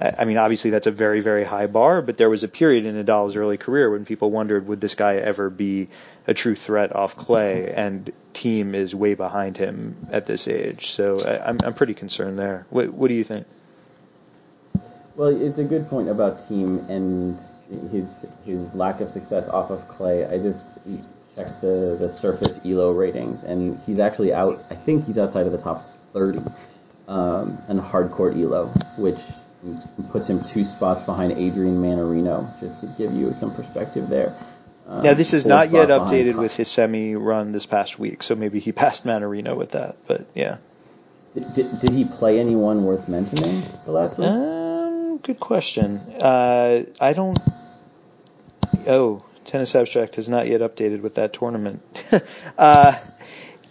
[0.00, 2.94] I mean, obviously that's a very, very high bar, but there was a period in
[2.94, 5.88] Nadal's early career when people wondered, would this guy ever be
[6.26, 7.72] a true threat off clay?
[7.72, 10.92] And Thiem is way behind him at this age.
[10.92, 12.66] So I, I'm, I'm pretty concerned there.
[12.70, 13.46] What, what do you think?
[15.18, 17.40] Well, it's a good point about Thiem and
[17.90, 20.24] his his lack of success off of clay.
[20.24, 20.78] I just
[21.34, 24.64] checked the the surface Elo ratings, and he's actually out.
[24.70, 26.40] I think he's outside of the top 30
[27.08, 29.18] um, in hard court Elo, which
[30.12, 34.36] puts him two spots behind Adrian Mannarino, just to give you some perspective there.
[34.86, 38.36] Um, yeah, this is not yet updated with his semi run this past week, so
[38.36, 39.96] maybe he passed Mannarino with that.
[40.06, 40.58] But yeah.
[41.34, 44.28] Did, did, did he play anyone worth mentioning the last week?
[44.28, 44.57] Uh,
[45.28, 45.98] good question.
[45.98, 47.38] Uh, I don't.
[48.86, 51.82] Oh, Tennis Abstract has not yet updated with that tournament.
[52.58, 52.98] uh,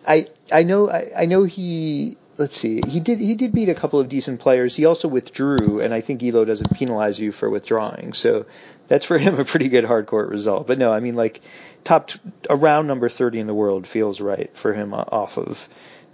[0.07, 2.15] I I know I, I know he.
[2.37, 2.81] Let's see.
[2.87, 4.75] He did he did beat a couple of decent players.
[4.75, 8.13] He also withdrew, and I think Elo doesn't penalize you for withdrawing.
[8.13, 8.45] So
[8.87, 10.67] that's for him a pretty good hard court result.
[10.67, 11.41] But no, I mean like
[11.83, 12.19] top t-
[12.51, 15.67] around number 30 in the world feels right for him off of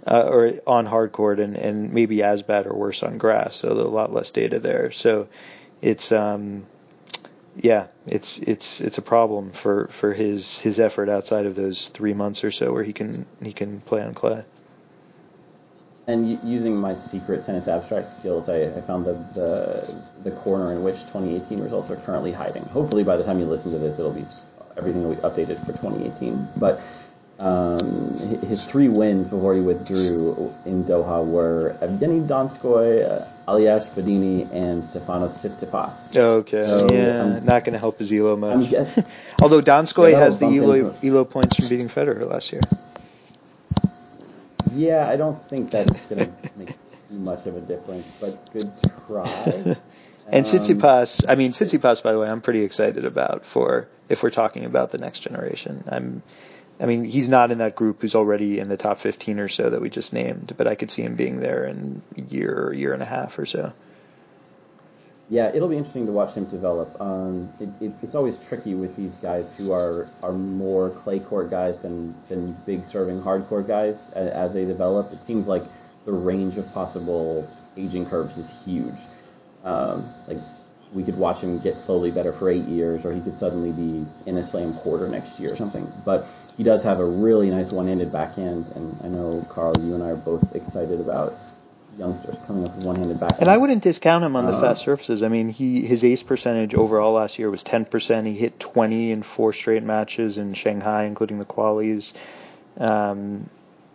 [0.06, 3.56] uh, or on hard court and, and maybe as bad or worse on grass.
[3.56, 4.90] So a lot less data there.
[4.90, 5.28] So
[5.80, 6.66] it's um,
[7.56, 12.14] yeah, it's it's it's a problem for, for his his effort outside of those three
[12.14, 14.44] months or so where he can he can play on clay.
[16.06, 20.82] And using my secret tennis abstract skills, I, I found the, the the corner in
[20.82, 22.64] which 2018 results are currently hiding.
[22.64, 24.24] Hopefully, by the time you listen to this, it'll be
[24.76, 26.48] everything will be updated for 2018.
[26.56, 26.80] But
[27.38, 28.16] um,
[28.48, 35.32] his three wins before he withdrew in Doha were Evgeny Donskoy, Aljaž Bedene and Stefanos
[35.40, 36.16] Tsitsipas.
[36.16, 36.66] Okay.
[36.66, 38.72] So, yeah, I'm- not going to help his elo much.
[38.72, 38.86] I'm
[39.42, 42.62] Although Donskoy Yeah, has the elo, elo points from beating Federer last year.
[44.74, 48.70] yeah, I don't think that's going to make too much of a difference, but good
[49.06, 49.76] try.
[50.26, 54.22] And Um, Tsitsipas, I mean Tsitsipas, by the way, I'm pretty excited about for if
[54.22, 55.84] we're talking about the next generation.
[55.86, 56.22] I'm,
[56.80, 59.70] I mean, he's not in that group who's already in the top 15 or so
[59.70, 62.76] that we just named, but I could see him being there in a year, a
[62.76, 63.72] year and a half or so.
[65.30, 67.00] Yeah, it'll be interesting to watch him develop.
[67.00, 71.48] Um, it, it, it's always tricky with these guys who are, are more clay court
[71.48, 75.12] guys than, than big serving hard court guys as, as they develop.
[75.12, 75.62] It seems like
[76.04, 78.98] the range of possible aging curves is huge.
[79.64, 80.38] Um, like
[80.92, 84.06] we could watch him get slowly better for eight years, or he could suddenly be
[84.26, 85.90] in a slam quarter next year or something.
[86.04, 86.26] But
[86.56, 90.10] he does have a really nice one-handed backhand, and I know Carl, you and I
[90.10, 91.34] are both excited about
[91.98, 93.42] youngsters coming up with one-handed backhand.
[93.42, 95.22] And I wouldn't discount him on the Uh, fast surfaces.
[95.22, 98.26] I mean, he his ace percentage overall last year was 10%.
[98.26, 102.12] He hit 20 in four straight matches in Shanghai, including the qualies.
[102.78, 103.48] Um,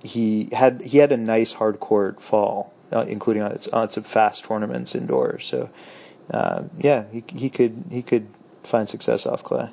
[0.03, 4.45] he had he had a nice hard court fall, uh, including on, on some fast
[4.45, 5.45] tournaments indoors.
[5.45, 5.69] So,
[6.31, 8.27] uh, yeah, he he could he could
[8.63, 9.69] find success off clay.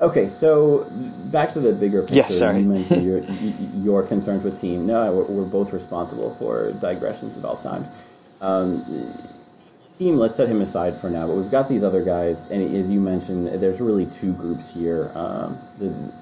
[0.00, 0.86] Okay, so
[1.26, 2.16] back to the bigger picture.
[2.16, 2.60] Yeah, sorry.
[2.60, 4.80] You mentioned your, your concerns with Thiem.
[4.80, 7.88] No, we're, we're both responsible for digressions at all times.
[8.40, 8.84] Um,
[9.92, 12.90] Thiem, let's set him aside for now, but we've got these other guys, and as
[12.90, 15.10] you mentioned, there's really two groups here.
[15.14, 16.12] Um, the,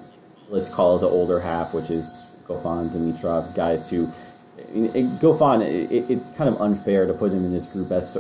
[0.49, 4.09] let's call it the older half, which is Goffin, Dimitrov, guys who.
[4.57, 8.17] It, Goffin, it, it's kind of unfair to put him in this group as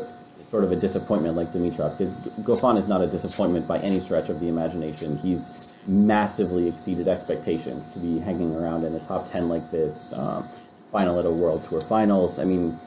[0.54, 2.14] sort of a disappointment like Dimitrov, because
[2.44, 5.18] Goffin is not a disappointment by any stretch of the imagination.
[5.18, 10.48] He's massively exceeded expectations to be hanging around in the top 10 like this, um,
[10.92, 12.38] final at a World Tour Finals.
[12.38, 12.78] I mean,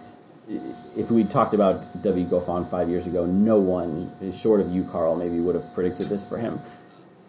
[0.95, 2.25] if we talked about W.
[2.25, 6.25] Goffin five years ago, no one, short of you, Carl, maybe would have predicted this
[6.25, 6.61] for him.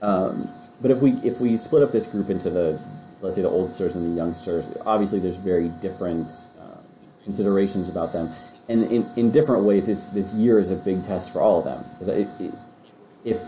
[0.02, 0.48] Um,
[0.80, 2.80] but if we if we split up this group into the
[3.22, 6.78] let's say the oldsters and the youngsters, obviously there's very different uh,
[7.24, 8.32] considerations about them,
[8.68, 11.64] and in, in different ways, this this year is a big test for all of
[11.64, 11.84] them.
[12.08, 12.54] it- it-
[13.24, 13.40] If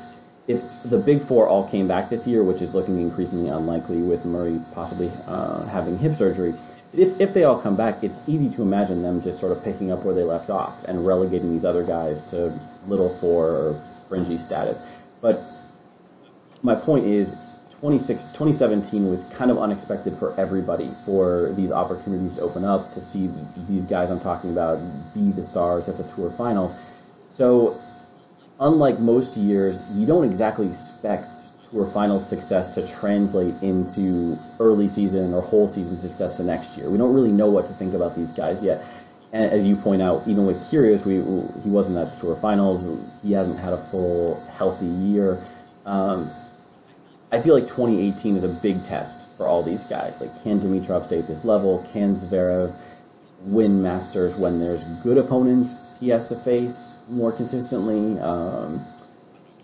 [0.48, 4.24] if the big four all came back this year, which is looking increasingly unlikely with
[4.24, 6.54] Murray possibly uh, having hip surgery,
[6.92, 9.92] if, if they all come back, it's easy to imagine them just sort of picking
[9.92, 12.52] up where they left off and relegating these other guys to
[12.88, 14.82] little four or fringy status.
[15.20, 15.40] But
[16.62, 17.30] my point is
[17.80, 23.00] 26, 2017 was kind of unexpected for everybody for these opportunities to open up to
[23.00, 23.30] see
[23.68, 24.78] these guys I'm talking about
[25.14, 26.74] be the stars at the tour finals.
[27.28, 27.80] So
[28.60, 35.32] unlike most years, you don't exactly expect tour finals success to translate into early season
[35.32, 36.90] or whole season success the next year.
[36.90, 38.84] We don't really know what to think about these guys yet.
[39.32, 41.14] And as you point out, even with Kyrgios, we,
[41.62, 42.84] he wasn't at the tour finals.
[43.22, 45.42] He hasn't had a full healthy year.
[45.86, 46.30] Um,
[47.32, 50.20] I feel like 2018 is a big test for all these guys.
[50.20, 51.86] Like, can Dimitrov stay at this level?
[51.92, 52.74] Can Zverev
[53.42, 58.18] win Masters when there's good opponents he has to face more consistently?
[58.20, 58.84] Um,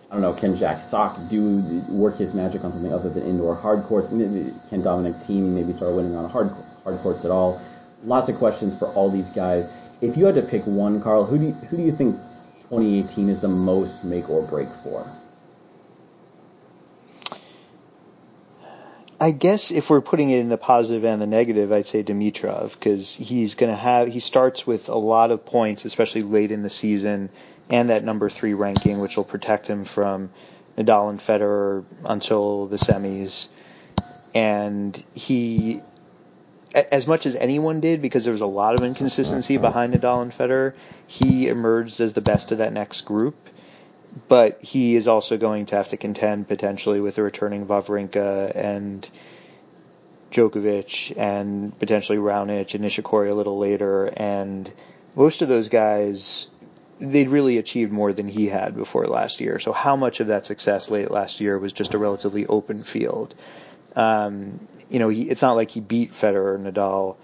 [0.08, 0.32] I don't know.
[0.32, 4.06] Can Jack Sock do work his magic on something other than indoor hard courts?
[4.08, 6.52] Can Dominic Thiem maybe start winning on hard
[6.84, 7.60] hard courts at all?
[8.04, 9.68] Lots of questions for all these guys.
[10.00, 12.16] If you had to pick one, Carl, who do you, who do you think
[12.70, 15.10] 2018 is the most make or break for?
[19.18, 22.72] I guess if we're putting it in the positive and the negative, I'd say Dimitrov
[22.72, 26.62] because he's going to have he starts with a lot of points, especially late in
[26.62, 27.30] the season,
[27.70, 30.30] and that number three ranking, which will protect him from
[30.76, 33.48] Nadal and Federer until the semis.
[34.34, 35.80] And he,
[36.74, 40.30] as much as anyone did, because there was a lot of inconsistency behind Nadal and
[40.30, 40.74] Federer,
[41.06, 43.48] he emerged as the best of that next group
[44.28, 49.08] but he is also going to have to contend potentially with a returning Wawrinka and
[50.30, 54.06] Djokovic and potentially Raonic and Nishikori a little later.
[54.06, 54.70] And
[55.14, 56.48] most of those guys,
[56.98, 59.58] they'd really achieved more than he had before last year.
[59.58, 63.34] So how much of that success late last year was just a relatively open field?
[63.94, 67.16] Um, you know, he, it's not like he beat Federer or Nadal,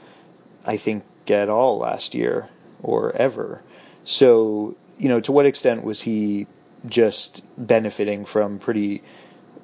[0.65, 2.49] I think, at all last year
[2.83, 3.63] or ever.
[4.05, 6.47] So, you know, to what extent was he
[6.87, 9.03] just benefiting from pretty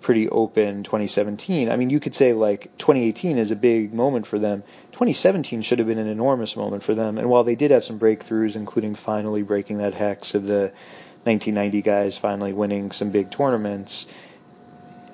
[0.00, 1.70] pretty open 2017.
[1.70, 4.62] I mean, you could say like 2018 is a big moment for them.
[4.92, 7.18] 2017 should have been an enormous moment for them.
[7.18, 10.72] And while they did have some breakthroughs, including finally breaking that hex of the
[11.24, 14.06] 1990 guys finally winning some big tournaments,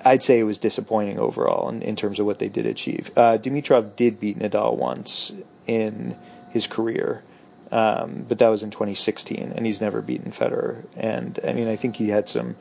[0.03, 3.09] I'd say it was disappointing overall in, in terms of what they did achieve.
[3.17, 5.33] Uh, Dimitrov did beat Nadal once
[5.65, 6.15] in
[6.51, 7.23] his career.
[7.71, 10.83] Um, but that was in 2016, and he's never beaten Federer.
[10.95, 12.55] And I mean, I think he had some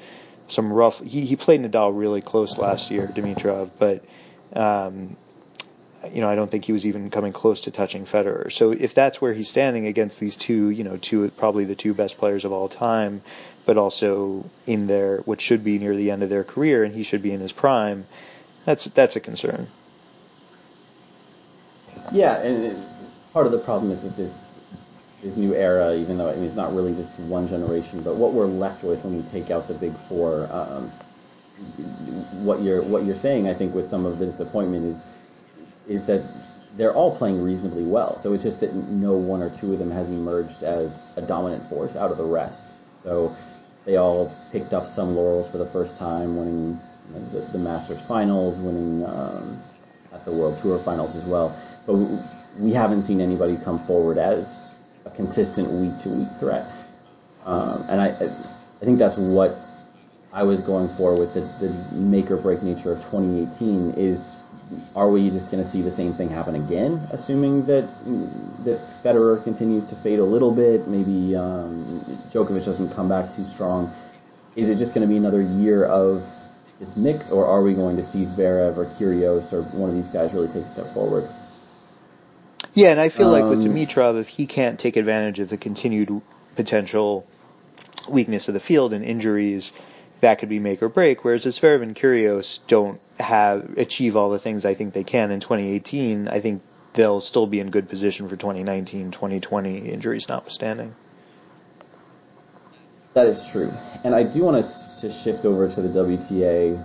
[0.49, 1.01] some rough.
[1.01, 4.05] He he played Nadal really close last year, Dimitrov, but
[4.55, 5.17] um,
[6.13, 8.53] you know, I don't think he was even coming close to touching Federer.
[8.53, 11.95] So if that's where he's standing against these two, you know, two probably the two
[11.95, 13.23] best players of all time,
[13.65, 17.03] but also in their what should be near the end of their career, and he
[17.03, 18.07] should be in his prime,
[18.65, 19.69] that's that's a concern.
[22.13, 22.85] Yeah, and
[23.33, 24.37] part of the problem is that this
[25.25, 28.35] this new era, even though I mean, it's not really just one generation, but what
[28.35, 30.49] we're left with when you take out the big four.
[30.53, 30.93] Um,
[32.43, 35.05] what you're what you're saying, I think, with some of the disappointment is
[35.89, 36.23] is that
[36.77, 38.21] they're all playing reasonably well.
[38.21, 41.69] So it's just that no one or two of them has emerged as a dominant
[41.69, 42.77] force out of the rest.
[43.03, 43.35] So
[43.85, 47.59] they all picked up some laurels for the first time, winning you know, the, the,
[47.59, 49.63] Masters finals, winning um,
[50.13, 51.57] at the World Tour finals as well.
[51.87, 52.19] But we,
[52.59, 54.71] we, haven't seen anybody come forward as
[55.05, 56.71] a consistent week to week threat.
[57.45, 59.57] Um, and I, I think that's what
[60.33, 64.35] I was going for with the, the make or break nature of 2018 is
[64.97, 67.87] are we just going to see the same thing happen again, assuming that
[68.65, 72.01] that Federer continues to fade a little bit, maybe um,
[72.33, 73.95] Djokovic doesn't come back too strong?
[74.57, 76.25] Is it just going to be another year of
[76.81, 80.09] this mix, or are we going to see Zverev or Kyrgios or one of these
[80.09, 81.29] guys really take a step forward?
[82.75, 85.49] Yeah, and I feel um, like with um, Dimitrov, if he can't take advantage of
[85.49, 86.21] the continued
[86.57, 87.27] potential
[88.09, 89.73] weakness of the field and injuries,
[90.21, 91.25] that could be make or break.
[91.25, 95.31] Whereas if Zverev and Kyrgios don't have achieve all the things I think they can
[95.31, 96.63] in 2018, I think
[96.95, 100.95] they'll still be in good position for 2019, 2020, injuries notwithstanding.
[103.15, 103.73] That is true,
[104.03, 106.85] and I do want to, to shift over to the WTA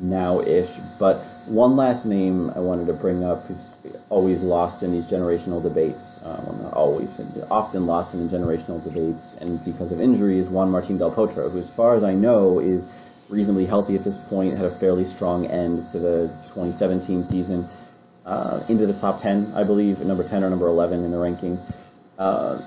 [0.00, 3.72] now-ish, but one last name I wanted to bring up who's
[4.10, 6.20] always lost in these generational debates.
[6.22, 7.20] Uh, well, not always,
[7.50, 11.50] often lost in the generational debates, and because of injury, is Juan Martín del Potro,
[11.50, 12.86] who, as far as I know, is
[13.28, 14.56] reasonably healthy at this point.
[14.56, 17.68] Had a fairly strong end to the 2017 season,
[18.24, 21.60] uh, into the top 10, I believe, number 10 or number 11 in the rankings,
[22.18, 22.60] uh,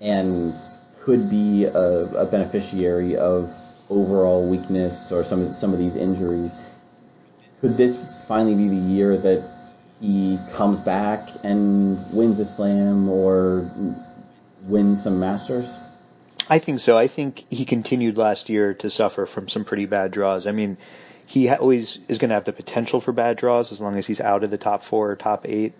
[0.00, 0.54] and
[1.00, 3.52] could be a, a beneficiary of
[3.90, 6.54] overall weakness or some some of these injuries
[7.62, 7.96] could this
[8.26, 9.48] finally be the year that
[10.00, 13.70] he comes back and wins a slam or
[14.64, 15.78] wins some Masters?
[16.50, 16.98] I think so.
[16.98, 20.48] I think he continued last year to suffer from some pretty bad draws.
[20.48, 20.76] I mean,
[21.26, 24.20] he always is going to have the potential for bad draws as long as he's
[24.20, 25.72] out of the top four or top eight.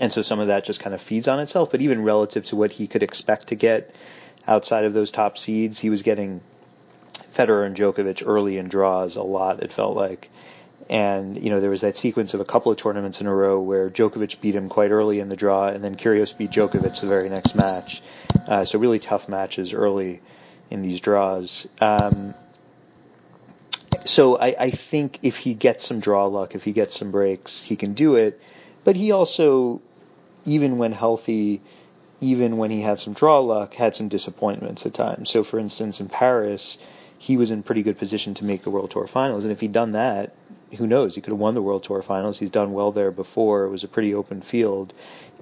[0.00, 1.70] And so some of that just kind of feeds on itself.
[1.70, 3.94] But even relative to what he could expect to get
[4.48, 6.40] outside of those top seeds, he was getting
[7.32, 10.30] Federer and Djokovic early in draws a lot, it felt like.
[10.88, 13.60] And, you know, there was that sequence of a couple of tournaments in a row
[13.60, 17.08] where Djokovic beat him quite early in the draw, and then Kyrgios beat Djokovic the
[17.08, 18.02] very next match.
[18.46, 20.20] Uh, so really tough matches early
[20.70, 21.66] in these draws.
[21.80, 22.34] Um,
[24.04, 27.62] so I, I think if he gets some draw luck, if he gets some breaks,
[27.62, 28.40] he can do it.
[28.84, 29.82] But he also,
[30.44, 31.60] even when healthy,
[32.20, 35.30] even when he had some draw luck, had some disappointments at times.
[35.30, 36.78] So for instance, in Paris,
[37.18, 39.72] he was in pretty good position to make the World Tour Finals, and if he'd
[39.72, 40.34] done that,
[40.76, 41.14] who knows?
[41.14, 42.38] He could have won the World Tour Finals.
[42.38, 43.64] He's done well there before.
[43.64, 44.92] It was a pretty open field,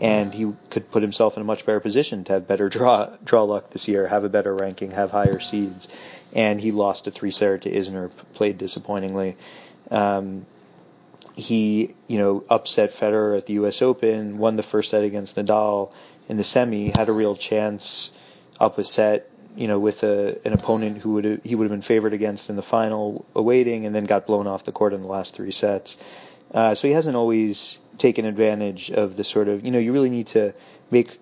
[0.00, 3.44] and he could put himself in a much better position to have better draw draw
[3.44, 5.88] luck this year, have a better ranking, have higher seeds.
[6.34, 9.36] And he lost a three set to Isner, played disappointingly.
[9.90, 10.46] Um,
[11.36, 13.82] he, you know, upset Federer at the U.S.
[13.82, 15.92] Open, won the first set against Nadal
[16.28, 18.10] in the semi, had a real chance
[18.60, 21.82] up a set, you know, with a, an opponent who would he would have been
[21.82, 25.08] favored against in the final, awaiting, and then got blown off the court in the
[25.08, 25.96] last three sets.
[26.52, 30.10] Uh, so he hasn't always taken advantage of the sort of, you know, you really
[30.10, 30.54] need to
[30.90, 31.18] make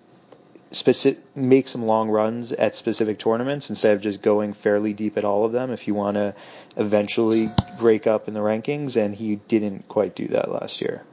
[0.71, 5.25] specific, make some long runs at specific tournaments instead of just going fairly deep at
[5.25, 6.35] all of them if you want to
[6.77, 8.95] eventually break up in the rankings.
[8.95, 11.03] And he didn't quite do that last year.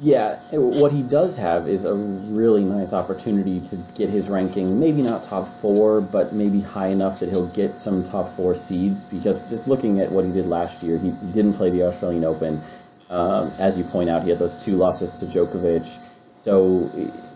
[0.00, 5.02] Yeah, what he does have is a really nice opportunity to get his ranking, maybe
[5.02, 9.04] not top four, but maybe high enough that he'll get some top four seeds.
[9.04, 12.60] Because just looking at what he did last year, he didn't play the Australian Open.
[13.08, 15.98] Um, as you point out, he had those two losses to Djokovic.
[16.36, 16.90] So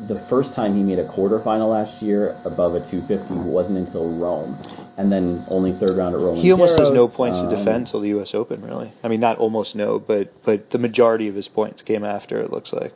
[0.07, 4.59] the first time he made a quarterfinal last year above a 250 wasn't until Rome,
[4.99, 6.37] and then only third round at Rome.
[6.37, 8.35] He almost Garros, has no points um, to defend till the U.S.
[8.35, 8.93] Open, really.
[9.03, 12.39] I mean, not almost no, but but the majority of his points came after.
[12.41, 12.93] It looks like.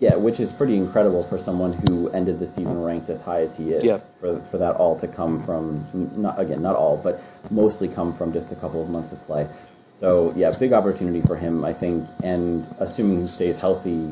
[0.00, 3.54] Yeah, which is pretty incredible for someone who ended the season ranked as high as
[3.54, 3.84] he is.
[3.84, 4.00] Yeah.
[4.18, 5.86] For for that all to come from
[6.16, 7.20] not again not all, but
[7.50, 9.46] mostly come from just a couple of months of play.
[10.00, 12.08] So yeah, big opportunity for him, I think.
[12.22, 14.10] And assuming he stays healthy,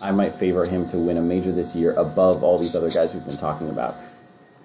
[0.00, 3.12] I might favor him to win a major this year above all these other guys
[3.12, 3.96] we've been talking about.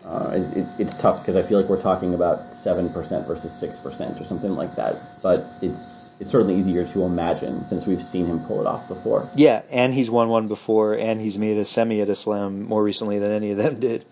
[0.05, 3.53] Uh, it, it, it's tough because I feel like we're talking about seven percent versus
[3.53, 4.97] six percent or something like that.
[5.21, 9.29] But it's it's certainly easier to imagine since we've seen him pull it off before.
[9.35, 12.83] Yeah, and he's won one before, and he's made a semi at a slam more
[12.83, 14.03] recently than any of them did.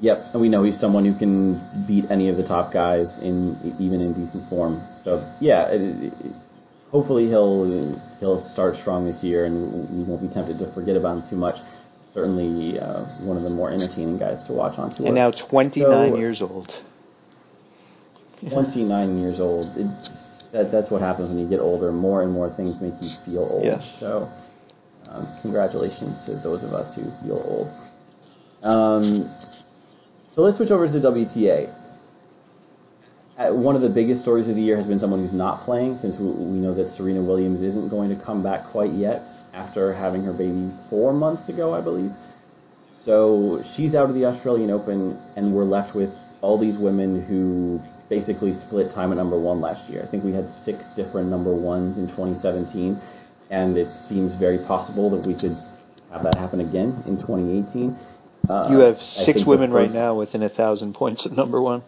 [0.00, 3.76] Yep, and we know he's someone who can beat any of the top guys in
[3.78, 4.82] even in decent form.
[5.02, 6.12] So yeah, it,
[6.90, 11.18] hopefully he'll he'll start strong this year, and we won't be tempted to forget about
[11.18, 11.60] him too much.
[12.14, 15.06] Certainly, uh, one of the more entertaining guys to watch on tour.
[15.06, 16.74] And now 29 so, years old.
[18.48, 19.72] 29 years old.
[19.76, 21.90] It's that, that's what happens when you get older.
[21.90, 23.64] More and more things make you feel old.
[23.64, 23.98] Yes.
[23.98, 24.30] So,
[25.08, 27.72] um, congratulations to those of us who feel old.
[28.62, 29.30] Um,
[30.34, 31.72] so let's switch over to the WTA.
[33.38, 35.96] Uh, one of the biggest stories of the year has been someone who's not playing,
[35.96, 39.92] since we, we know that Serena Williams isn't going to come back quite yet after
[39.92, 42.12] having her baby four months ago, I believe.
[42.92, 47.82] So she's out of the Australian Open, and we're left with all these women who
[48.08, 50.02] basically split time at number one last year.
[50.02, 53.00] I think we had six different number ones in 2017,
[53.50, 55.56] and it seems very possible that we could
[56.10, 57.96] have that happen again in 2018.
[58.50, 61.82] Uh, you have six women first, right now within a thousand points at number one,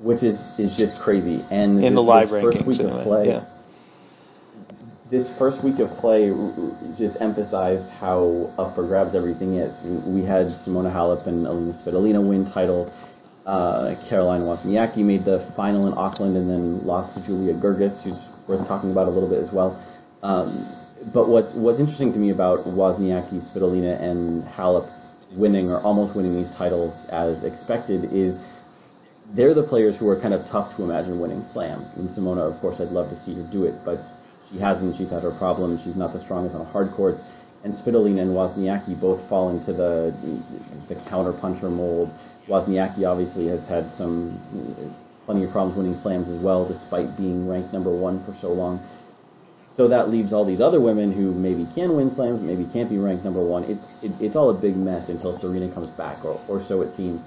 [0.00, 1.44] which is is just crazy.
[1.50, 2.98] And in the, the live rankings, first week anyway.
[2.98, 3.44] of play, yeah.
[5.10, 6.32] This first week of play
[6.96, 9.78] just emphasized how up for grabs everything is.
[9.80, 12.92] We had Simona Halep and Alina Svitolina win titles.
[13.44, 18.28] Uh, Caroline Wozniacki made the final in Auckland and then lost to Julia Görges, who's
[18.46, 19.82] worth talking about a little bit as well.
[20.22, 20.66] Um,
[21.12, 24.88] but what's what's interesting to me about Wozniacki, Svitolina, and Halep
[25.32, 28.38] winning or almost winning these titles as expected is
[29.32, 31.84] they're the players who are kind of tough to imagine winning Slam.
[31.96, 34.02] And Simona, of course, I'd love to see her do it, but
[34.50, 34.96] she hasn't.
[34.96, 35.82] She's had her problems.
[35.82, 37.24] She's not the strongest on hard courts.
[37.62, 40.14] And Svitolina and Wozniacki both fall into the
[40.88, 42.10] the counter puncher mold.
[42.48, 44.40] Wozniacki obviously has had some
[45.26, 48.82] plenty of problems winning slams as well, despite being ranked number one for so long.
[49.70, 52.98] So that leaves all these other women who maybe can win slams, maybe can't be
[52.98, 53.64] ranked number one.
[53.64, 56.90] It's it, it's all a big mess until Serena comes back, or, or so it
[56.90, 57.22] seems.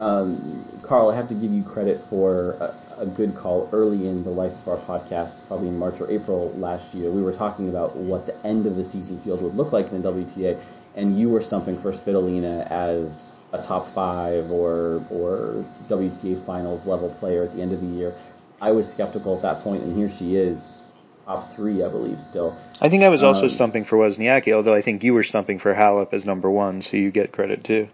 [0.00, 4.24] Um, Carl, I have to give you credit for a, a, good call early in
[4.24, 7.10] the life of our podcast, probably in March or April last year.
[7.10, 10.00] We were talking about what the end of the season field would look like in
[10.00, 10.58] the WTA,
[10.96, 17.10] and you were stumping for Svitolina as a top five or or WTA finals level
[17.20, 18.14] player at the end of the year.
[18.58, 20.80] I was skeptical at that point, and here she is
[21.26, 22.56] top three, I believe, still.
[22.80, 25.58] I think I was also um, stumping for Wozniacki, although I think you were stumping
[25.58, 27.88] for Halep as number one, so you get credit too.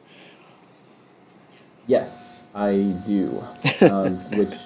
[1.87, 3.43] Yes, I do.
[3.82, 4.57] Um, which,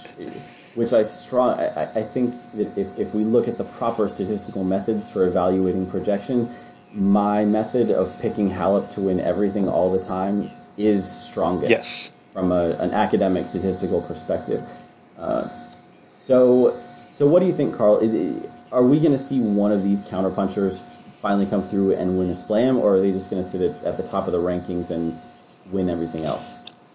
[0.76, 1.58] which I strong.
[1.58, 5.90] I, I think that if, if we look at the proper statistical methods for evaluating
[5.90, 6.48] projections,
[6.92, 11.70] my method of picking Halep to win everything all the time is strongest.
[11.70, 12.10] Yes.
[12.32, 14.62] From a, an academic statistical perspective.
[15.18, 15.48] Uh,
[16.22, 17.98] so so what do you think, Carl?
[17.98, 20.80] Is it, are we going to see one of these counterpunchers
[21.20, 23.84] finally come through and win a slam, or are they just going to sit at,
[23.84, 25.20] at the top of the rankings and
[25.70, 26.44] win everything else?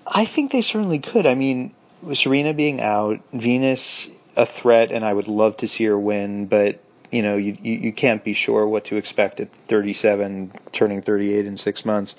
[0.05, 1.25] I think they certainly could.
[1.25, 5.85] I mean, with Serena being out, Venus a threat, and I would love to see
[5.85, 6.81] her win, but
[7.11, 11.45] you know, you, you, you can't be sure what to expect at 37, turning 38
[11.45, 12.15] in six months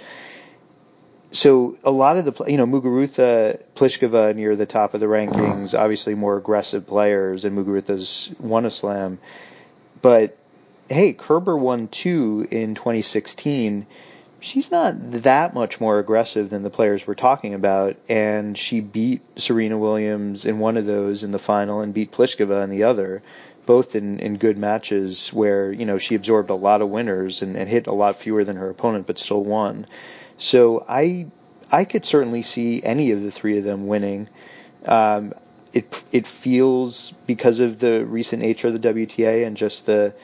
[1.33, 5.79] so a lot of the you know Muguruza, Pliskova near the top of the rankings,
[5.79, 9.19] obviously more aggressive players, and Muguruza's won a slam.
[10.03, 10.37] But
[10.89, 13.87] hey, Kerber won two in 2016.
[14.41, 19.23] She's not that much more aggressive than the players we're talking about, and she beat
[19.41, 23.23] Serena Williams in one of those in the final and beat Pliskova in the other,
[23.65, 27.57] both in, in good matches where you know she absorbed a lot of winners and,
[27.57, 29.87] and hit a lot fewer than her opponent, but still won.
[30.39, 31.27] So I
[31.73, 34.29] I could certainly see any of the three of them winning.
[34.85, 35.33] Um,
[35.73, 40.15] it it feels because of the recent nature of the WTA and just the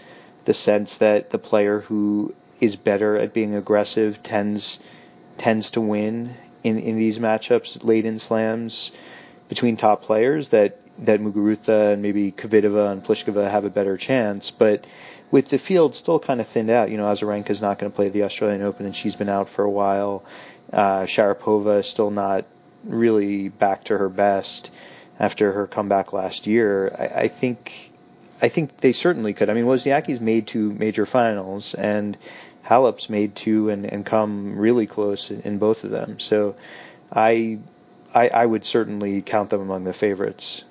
[0.45, 4.79] the sense that the player who is better at being aggressive tends
[5.37, 8.93] tends to win in, in these matchups late in slams
[9.49, 14.51] between top players that that Muguruza and maybe Kvitova and Pliskova have a better chance.
[14.51, 14.87] But
[15.31, 18.11] with the field still kind of thinned out, you know, Azarenka's not going to play
[18.11, 20.23] the Australian Open and she's been out for a while.
[20.73, 22.45] Uh, Sharapova is still not
[22.85, 24.71] really back to her best
[25.19, 26.95] after her comeback last year.
[26.97, 27.93] I, I think
[28.43, 29.49] I think they certainly could.
[29.49, 32.19] I mean, Wozniacki's made two major finals, and
[32.65, 36.21] Halep's made two and, and come really close in, in both of them.
[36.21, 36.55] So
[37.11, 37.59] I,
[38.15, 40.63] I I would certainly count them among the favorites.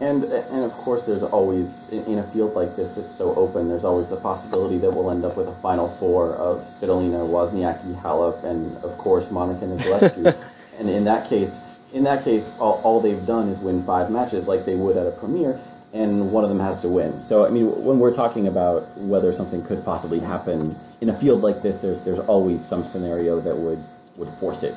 [0.00, 3.68] And and of course, there's always in a field like this that's so open.
[3.68, 8.00] There's always the possibility that we'll end up with a final four of Svitolina, Wozniacki,
[8.00, 10.34] Halep, and of course Monica Niculescu.
[10.78, 11.58] and in that case,
[11.92, 15.06] in that case, all, all they've done is win five matches like they would at
[15.06, 15.60] a premier,
[15.92, 17.22] and one of them has to win.
[17.22, 21.42] So I mean, when we're talking about whether something could possibly happen in a field
[21.42, 23.82] like this, there's there's always some scenario that would
[24.16, 24.74] would force it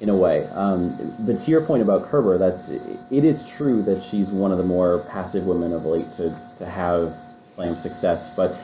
[0.00, 0.46] in a way.
[0.48, 4.58] Um, but to your point about Kerber, that's it is true that she's one of
[4.58, 8.28] the more passive women of late to, to have slam success.
[8.34, 8.54] But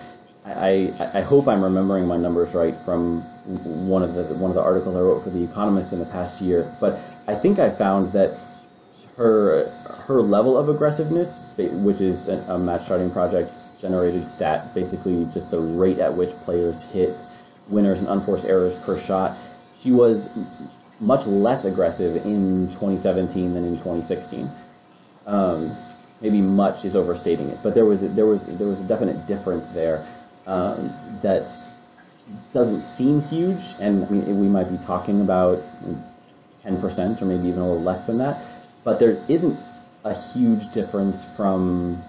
[0.45, 3.23] I, I, I hope I'm remembering my numbers right from
[3.89, 6.41] one of the one of the articles I wrote for the Economist in the past
[6.41, 6.71] year.
[6.81, 8.39] But I think I found that
[9.17, 9.71] her
[10.07, 15.59] her level of aggressiveness, which is a, match charting project generated stat, basically just the
[15.59, 17.19] rate at which players hit
[17.69, 19.37] winners and unforced errors per shot.
[19.77, 20.29] She was
[21.01, 24.51] much less aggressive in 2017 than in 2016.
[25.27, 25.75] Um,
[26.21, 29.27] maybe much is overstating it, but there was a, there was there was a definite
[29.27, 30.07] difference there
[30.47, 30.93] um,
[31.23, 31.53] that
[32.53, 35.63] doesn't seem huge, and I mean, we might be talking about
[36.65, 38.43] 10% or maybe even a little less than that,
[38.85, 39.59] but there isn't
[40.05, 42.03] a huge difference from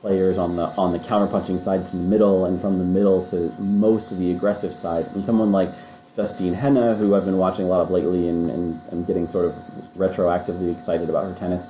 [0.00, 3.52] players on the on the counterpunching side to the middle and from the middle to
[3.58, 5.06] most of the aggressive side.
[5.14, 5.68] And someone like
[6.16, 9.46] Justine Henin, who I've been watching a lot of lately and, and, and getting sort
[9.46, 9.54] of
[9.96, 11.66] retroactively excited about her tennis.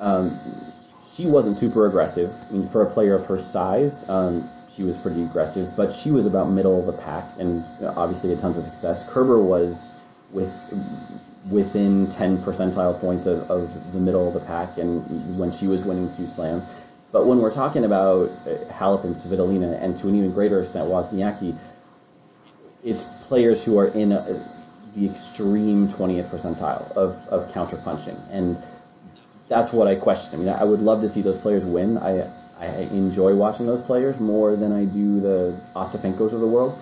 [0.00, 0.38] Um,
[1.06, 2.32] she wasn't super aggressive.
[2.48, 6.10] I mean, for a player of her size, um, she was pretty aggressive, but she
[6.10, 9.04] was about middle of the pack and obviously had tons of success.
[9.08, 9.94] Kerber was
[10.32, 10.50] with
[11.50, 15.82] within 10 percentile points of, of the middle of the pack and when she was
[15.82, 16.64] winning two slams.
[17.10, 20.88] But when we're talking about uh, Halep and Svitolina, and to an even greater extent
[20.88, 21.56] Wozniacki,
[22.84, 24.42] it's players who are in a,
[24.96, 28.16] the extreme 20th percentile of, of counter punching.
[28.30, 28.56] And
[29.48, 30.34] that's what I question.
[30.34, 31.98] I mean, I would love to see those players win.
[31.98, 36.78] I, I enjoy watching those players more than I do the Ostapenkos of the world.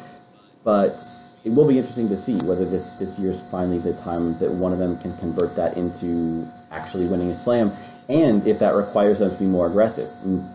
[0.63, 1.03] But
[1.45, 4.73] it will be interesting to see whether this, this year's finally the time that one
[4.73, 7.73] of them can convert that into actually winning a slam,
[8.09, 10.11] and if that requires them to be more aggressive.
[10.23, 10.49] And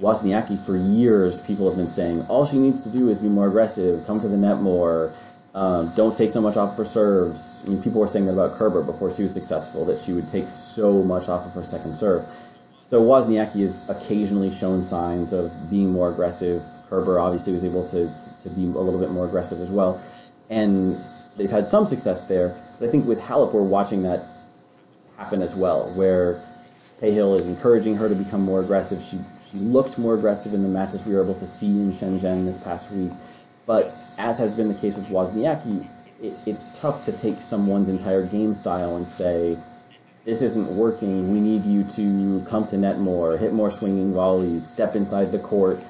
[0.00, 3.48] Wozniacki, for years, people have been saying all she needs to do is be more
[3.48, 5.12] aggressive, come to the net more,
[5.54, 7.62] um, don't take so much off her serves.
[7.66, 10.28] I mean, people were saying that about Kerber before she was successful, that she would
[10.28, 12.26] take so much off of her second serve.
[12.86, 16.62] So Wozniacki has occasionally shown signs of being more aggressive.
[16.88, 18.10] Kerber obviously was able to,
[18.42, 20.00] to be a little bit more aggressive as well.
[20.50, 20.98] And
[21.36, 22.56] they've had some success there.
[22.78, 24.24] But I think with Halep, we're watching that
[25.16, 26.40] happen as well, where
[27.00, 29.02] Cahill is encouraging her to become more aggressive.
[29.02, 32.44] She she looked more aggressive in the matches we were able to see in Shenzhen
[32.44, 33.12] this past week.
[33.66, 35.86] But as has been the case with Wozniacki,
[36.20, 39.56] it, it's tough to take someone's entire game style and say,
[40.24, 41.32] this isn't working.
[41.32, 45.38] We need you to come to net more, hit more swinging volleys, step inside the
[45.38, 45.80] court,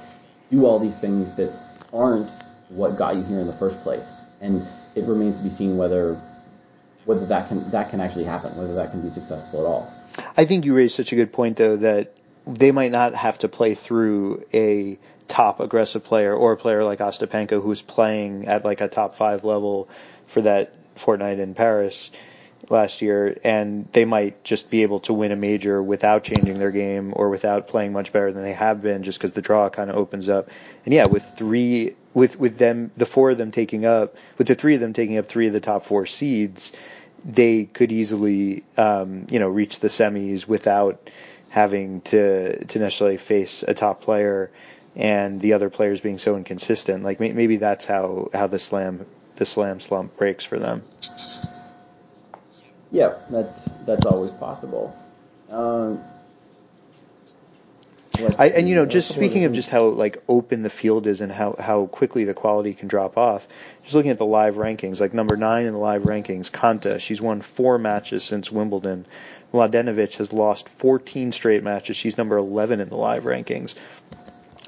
[0.51, 1.53] do all these things that
[1.93, 2.39] aren't
[2.69, 4.25] what got you here in the first place.
[4.41, 6.21] And it remains to be seen whether
[7.05, 9.93] whether that can that can actually happen, whether that can be successful at all.
[10.37, 12.15] I think you raised such a good point though that
[12.47, 17.01] they might not have to play through a top aggressive player or a player like
[17.01, 19.89] Ostapenko who's playing at like a top five level
[20.27, 22.11] for that fortnight in Paris
[22.71, 26.71] last year, and they might just be able to win a major without changing their
[26.71, 29.91] game or without playing much better than they have been, just because the draw kind
[29.91, 30.51] of opens up.
[30.85, 34.55] And yeah, with three, with with them, the four of them taking up, with the
[34.55, 36.73] three of them taking up three of the top four seeds,
[37.25, 41.11] they could easily, um, you know, reach the semis without
[41.51, 44.51] having to to necessarily face a top player
[44.97, 47.05] and the other players being so inconsistent.
[47.05, 49.07] Like maybe that's how how the slam
[49.37, 50.83] the slam slump breaks for them.
[52.91, 54.97] Yeah, that's that's always possible.
[55.51, 56.03] Um,
[58.39, 61.31] I, and you know, just speaking of just how like open the field is and
[61.31, 63.47] how how quickly the quality can drop off.
[63.83, 67.01] Just looking at the live rankings, like number nine in the live rankings, Konta.
[67.01, 69.07] She's won four matches since Wimbledon.
[69.53, 71.97] Mladenovic has lost 14 straight matches.
[71.97, 73.75] She's number 11 in the live rankings.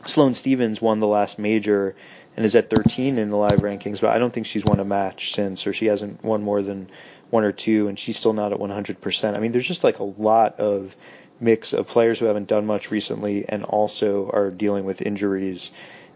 [0.06, 1.94] Sloane Stevens won the last major
[2.36, 4.84] and is at 13 in the live rankings, but I don't think she's won a
[4.84, 6.88] match since, or she hasn't won more than
[7.28, 9.36] one or two, and she's still not at 100%.
[9.36, 10.96] I mean, there's just like a lot of
[11.40, 15.70] mix of players who haven't done much recently and also are dealing with injuries,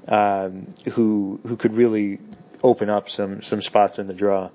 [0.08, 2.18] um, who who could really
[2.62, 4.50] open up some some spots in the draw.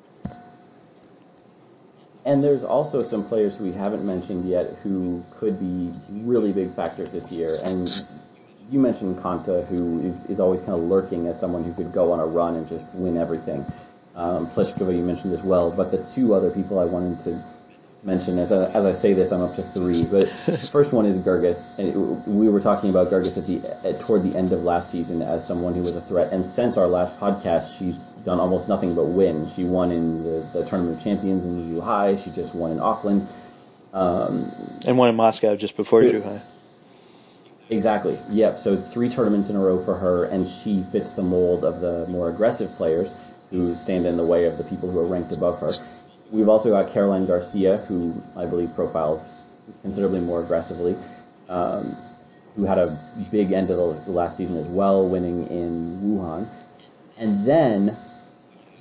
[2.25, 6.75] And there's also some players who we haven't mentioned yet who could be really big
[6.75, 7.59] factors this year.
[7.63, 7.89] And
[8.69, 12.11] you mentioned Konta, who is, is always kind of lurking as someone who could go
[12.11, 13.65] on a run and just win everything.
[14.15, 17.41] Um, Pliskova you mentioned as well, but the two other people I wanted to
[18.03, 20.03] mention as I, as I say this, I'm up to three.
[20.05, 20.29] But
[20.71, 24.37] first one is Goerges, and we were talking about Goerges at the at, toward the
[24.37, 26.31] end of last season as someone who was a threat.
[26.31, 29.49] And since our last podcast, she's done almost nothing but win.
[29.49, 32.21] She won in the, the tournament of champions in Zhuhai.
[32.23, 33.27] She just won in Auckland.
[33.93, 34.51] Um,
[34.85, 36.41] and won in Moscow just before Zhuhai.
[37.69, 38.17] Exactly.
[38.29, 38.59] Yep.
[38.59, 42.07] So three tournaments in a row for her, and she fits the mold of the
[42.07, 43.13] more aggressive players
[43.51, 45.71] who stand in the way of the people who are ranked above her.
[46.31, 49.41] We've also got Caroline Garcia, who I believe profiles
[49.81, 50.95] considerably more aggressively,
[51.47, 51.95] um,
[52.55, 52.97] who had a
[53.31, 56.47] big end of the last season as well, winning in Wuhan.
[57.17, 57.97] And then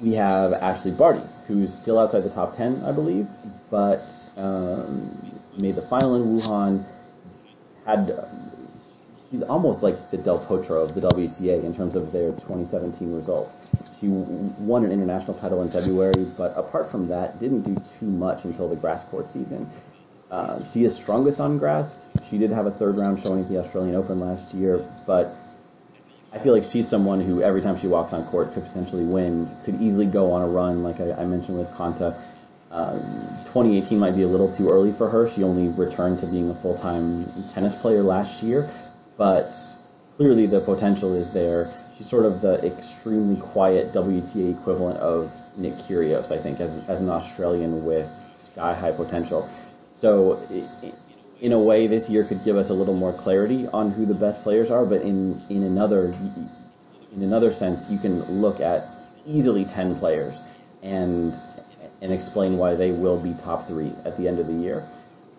[0.00, 3.26] we have Ashleigh Barty, who's still outside the top 10, I believe,
[3.70, 6.84] but um, made the final in Wuhan.
[7.86, 8.10] Had
[9.30, 13.58] she's almost like the Del Potro of the WTA in terms of their 2017 results.
[14.00, 18.44] She won an international title in February, but apart from that, didn't do too much
[18.44, 19.70] until the grass court season.
[20.30, 21.92] Uh, she is strongest on grass.
[22.28, 25.34] She did have a third round showing at the Australian Open last year, but
[26.32, 29.50] I feel like she's someone who every time she walks on court could potentially win,
[29.64, 32.18] could easily go on a run, like I, I mentioned with Konta.
[32.70, 33.00] Um,
[33.46, 35.30] 2018 might be a little too early for her.
[35.30, 38.70] She only returned to being a full-time tennis player last year,
[39.18, 39.54] but
[40.16, 45.74] clearly the potential is there she's sort of the extremely quiet WTA equivalent of Nick
[45.76, 49.48] Kyrgios, I think, as, as an Australian with sky high potential.
[49.92, 50.40] So,
[51.40, 54.14] in a way, this year could give us a little more clarity on who the
[54.14, 54.86] best players are.
[54.86, 56.14] But in in another
[57.14, 58.86] in another sense, you can look at
[59.26, 60.36] easily ten players
[60.82, 61.34] and
[62.00, 64.86] and explain why they will be top three at the end of the year.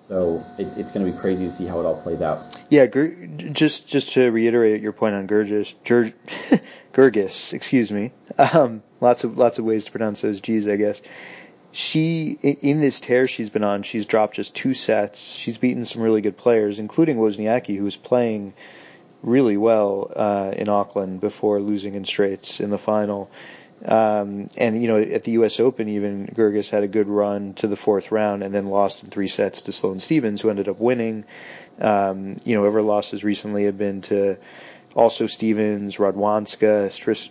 [0.09, 2.59] So it, it's going to be crazy to see how it all plays out.
[2.69, 5.75] Yeah, just just to reiterate your point on Gurgis,
[6.93, 8.11] Gurgis, excuse me.
[8.37, 11.01] Um, lots of lots of ways to pronounce those G's, I guess.
[11.71, 15.21] She in this tear she's been on, she's dropped just two sets.
[15.21, 18.55] She's beaten some really good players, including Wozniacki, who was playing
[19.21, 23.29] really well uh, in Auckland before losing in straights in the final.
[23.85, 25.59] Um, and you know, at the U.S.
[25.59, 29.09] Open, even Goerges had a good run to the fourth round, and then lost in
[29.09, 31.25] three sets to Sloane Stevens, who ended up winning.
[31.79, 34.37] Um, you know, ever losses recently have been to
[34.95, 37.29] also Stevens, Radwanska, Stris-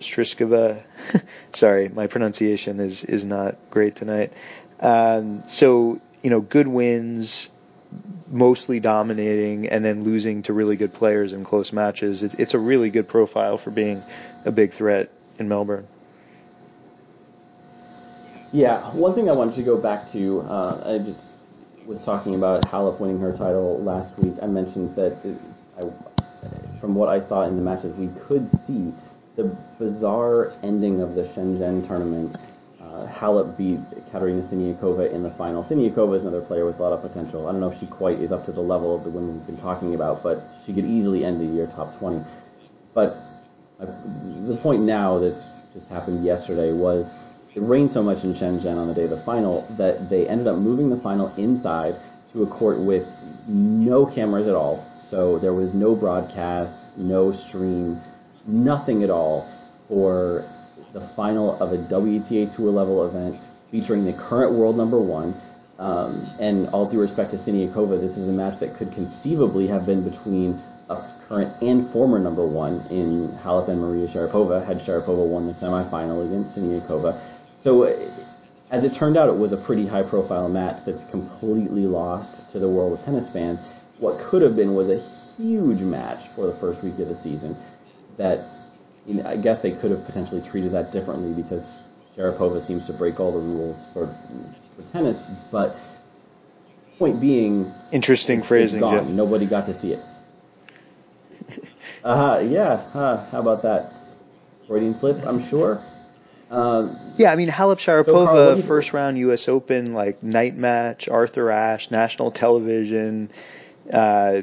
[0.00, 0.82] Striskova.
[1.54, 4.32] Sorry, my pronunciation is is not great tonight.
[4.80, 7.48] Um, so you know, good wins,
[8.28, 12.22] mostly dominating, and then losing to really good players in close matches.
[12.22, 14.02] It's, it's a really good profile for being
[14.44, 15.86] a big threat in Melbourne.
[18.52, 21.46] Yeah, one thing I wanted to go back to, uh, I just
[21.84, 24.34] was talking about Halep winning her title last week.
[24.42, 25.36] I mentioned that it,
[25.78, 25.90] I,
[26.80, 28.94] from what I saw in the matches, we could see
[29.36, 29.44] the
[29.78, 32.38] bizarre ending of the Shenzhen tournament.
[32.80, 33.80] Uh, Halep beat
[34.10, 35.62] Katerina Siniakova in the final.
[35.62, 37.48] Siniakova is another player with a lot of potential.
[37.48, 39.46] I don't know if she quite is up to the level of the women we've
[39.46, 42.24] been talking about, but she could easily end the year top 20.
[42.94, 43.18] But
[43.78, 45.36] the point now that
[45.74, 47.10] just happened yesterday was
[47.54, 50.46] it rained so much in Shenzhen on the day of the final that they ended
[50.46, 51.96] up moving the final inside
[52.32, 53.06] to a court with
[53.46, 54.84] no cameras at all.
[54.94, 58.00] So there was no broadcast, no stream,
[58.46, 59.48] nothing at all
[59.88, 60.44] for
[60.92, 63.38] the final of a WTA Tour level event
[63.70, 65.34] featuring the current world number one.
[65.78, 69.84] Um, and all due respect to Siniakova, this is a match that could conceivably have
[69.84, 75.26] been between a current and former number one in Halep and Maria Sharapova, had Sharapova
[75.26, 77.18] won the semifinal against Siniakova.
[77.58, 77.84] So,
[78.70, 82.58] as it turned out, it was a pretty high profile match that's completely lost to
[82.58, 83.62] the world of tennis fans.
[83.98, 84.98] What could have been was a
[85.36, 87.56] huge match for the first week of the season
[88.16, 88.40] that
[89.06, 91.76] you know, I guess they could have potentially treated that differently because
[92.16, 94.06] Sharapova seems to break all the rules for,
[94.74, 95.22] for tennis.
[95.52, 95.76] But
[96.98, 98.80] point being, interesting phrasing.
[98.80, 100.00] Nobody got to see it.
[102.06, 103.92] Uh, yeah, uh, how about that?
[104.68, 105.82] Freudian slip, I'm sure.
[106.52, 109.48] Um, yeah, I mean Halep Sharapova, so first round U.S.
[109.48, 113.32] Open, like night match, Arthur Ashe, national television,
[113.92, 114.42] uh,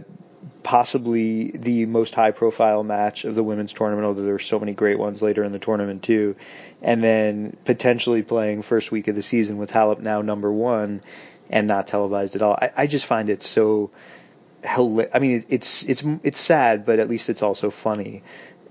[0.61, 4.73] possibly the most high profile match of the women's tournament, although there were so many
[4.73, 6.35] great ones later in the tournament too.
[6.81, 11.01] And then potentially playing first week of the season with Halep now number one
[11.49, 12.57] and not televised at all.
[12.61, 13.91] I, I just find it so
[14.65, 18.23] I mean, it's it's it's sad, but at least it's also funny.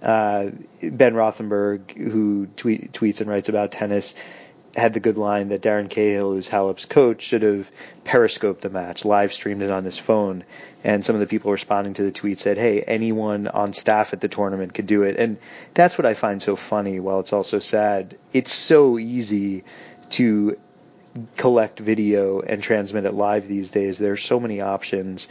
[0.02, 0.50] Uh,
[0.82, 4.14] ben Rothenberg, who tweet, tweets and writes about tennis,
[4.74, 7.70] had the good line that Darren Cahill, who's Halep's coach, should have
[8.04, 10.44] periscoped the match, live streamed it on his phone.
[10.82, 14.20] And some of the people responding to the tweet said, "Hey, anyone on staff at
[14.20, 15.36] the tournament could do it." And
[15.74, 16.98] that's what I find so funny.
[16.98, 19.64] While it's also sad, it's so easy
[20.10, 20.56] to
[21.36, 23.98] collect video and transmit it live these days.
[23.98, 25.28] There's so many options.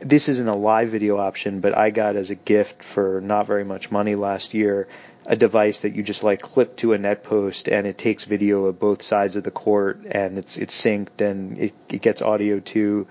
[0.00, 3.64] This isn't a live video option, but I got as a gift for not very
[3.64, 4.86] much money last year
[5.26, 8.64] a device that you just like clip to a net post and it takes video
[8.64, 12.60] of both sides of the court and it's it's synced and it, it gets audio
[12.60, 13.06] too.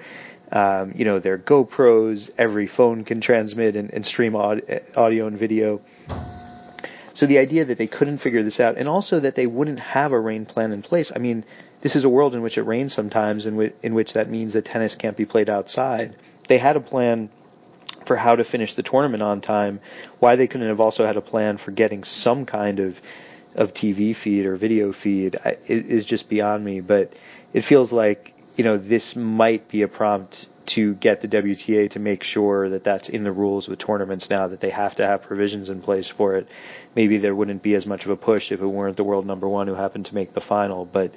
[0.51, 2.31] Um, you know, they're GoPros.
[2.37, 5.81] Every phone can transmit and, and stream audio and video.
[7.13, 10.11] So the idea that they couldn't figure this out, and also that they wouldn't have
[10.11, 11.11] a rain plan in place.
[11.13, 11.43] I mean,
[11.81, 14.53] this is a world in which it rains sometimes, in which, in which that means
[14.53, 16.15] that tennis can't be played outside.
[16.47, 17.29] They had a plan
[18.05, 19.79] for how to finish the tournament on time.
[20.19, 23.01] Why they couldn't have also had a plan for getting some kind of
[23.55, 25.37] of TV feed or video feed
[25.67, 26.79] is just beyond me.
[26.79, 27.13] But
[27.53, 31.99] it feels like you know this might be a prompt to get the WTA to
[31.99, 35.21] make sure that that's in the rules with tournaments now that they have to have
[35.21, 36.47] provisions in place for it.
[36.93, 39.47] Maybe there wouldn't be as much of a push if it weren't the world number
[39.47, 40.85] one who happened to make the final.
[40.85, 41.13] But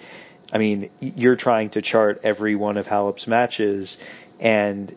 [0.53, 3.99] I mean, you're trying to chart every one of Halep's matches,
[4.39, 4.95] and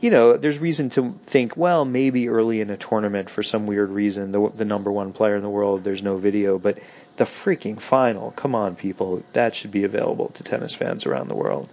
[0.00, 3.90] you know, there's reason to think, well, maybe early in a tournament for some weird
[3.90, 6.78] reason, the, the number one player in the world, there's no video, but
[7.16, 11.34] the freaking final, come on, people, that should be available to tennis fans around the
[11.34, 11.68] world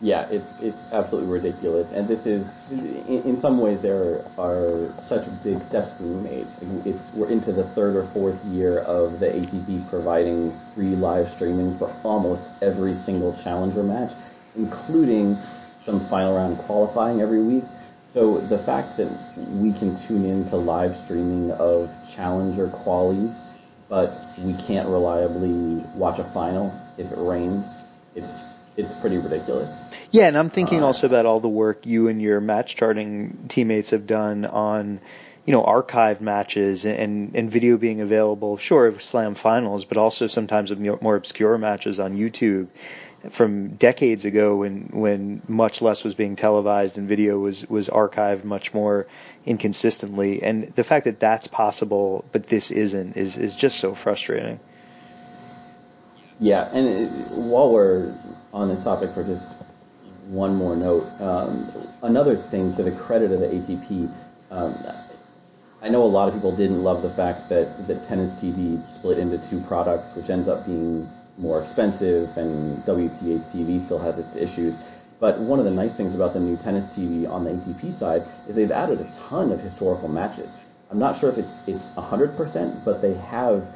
[0.00, 5.26] yeah, it's it's absolutely ridiculous, and this is in, in, some ways there are such
[5.42, 6.46] big steps being made.
[6.84, 11.76] It's we're into the third or fourth year of the ATP providing free live streaming
[11.78, 14.12] for almost every single challenger match,
[14.56, 15.36] including
[15.88, 17.64] some final round qualifying every week.
[18.12, 23.42] So the fact that we can tune in to live streaming of challenger qualies,
[23.88, 24.12] but
[24.44, 27.80] we can't reliably watch a final if it rains,
[28.14, 29.82] it's it's pretty ridiculous.
[30.10, 33.46] Yeah, and I'm thinking uh, also about all the work you and your match charting
[33.48, 35.00] teammates have done on,
[35.46, 38.58] you know, archived matches and and video being available.
[38.58, 42.68] Sure, of Slam finals, but also sometimes of more obscure matches on YouTube
[43.30, 48.44] from decades ago when when much less was being televised and video was was archived
[48.44, 49.06] much more
[49.46, 50.42] inconsistently.
[50.42, 54.60] And the fact that that's possible, but this isn't, is is just so frustrating.
[56.40, 58.14] Yeah, and it, while we're
[58.52, 59.46] on this topic for just
[60.28, 61.70] one more note, um,
[62.02, 64.12] another thing to the credit of the ATP,
[64.50, 64.74] um,
[65.82, 69.18] I know a lot of people didn't love the fact that, that Tennis TV split
[69.18, 71.08] into two products, which ends up being
[71.38, 74.76] more expensive, and WTA TV still has its issues.
[75.20, 78.22] But one of the nice things about the new Tennis TV on the ATP side
[78.48, 80.54] is they've added a ton of historical matches.
[80.90, 83.66] I'm not sure if it's it's 100%, but they have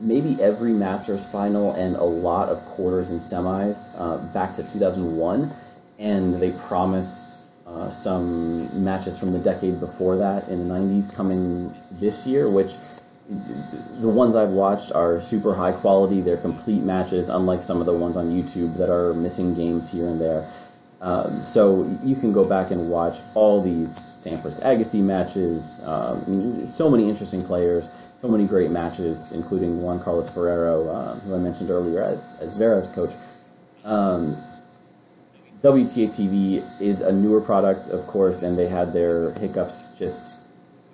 [0.00, 5.50] maybe every Masters final and a lot of quarters and semis uh, back to 2001,
[5.98, 11.74] and they promise uh, some matches from the decade before that in the 90s coming
[11.92, 12.74] this year, which
[13.28, 16.20] the ones I've watched are super high quality.
[16.20, 20.08] They're complete matches, unlike some of the ones on YouTube that are missing games here
[20.08, 20.50] and there.
[21.00, 25.82] Um, so you can go back and watch all these Sampras Agassi matches.
[25.84, 31.36] Um, so many interesting players so many great matches, including Juan Carlos Ferrero, uh, who
[31.36, 33.12] I mentioned earlier as, as Zverev's coach.
[33.84, 34.36] Um,
[35.62, 40.36] WTA TV is a newer product, of course, and they had their hiccups just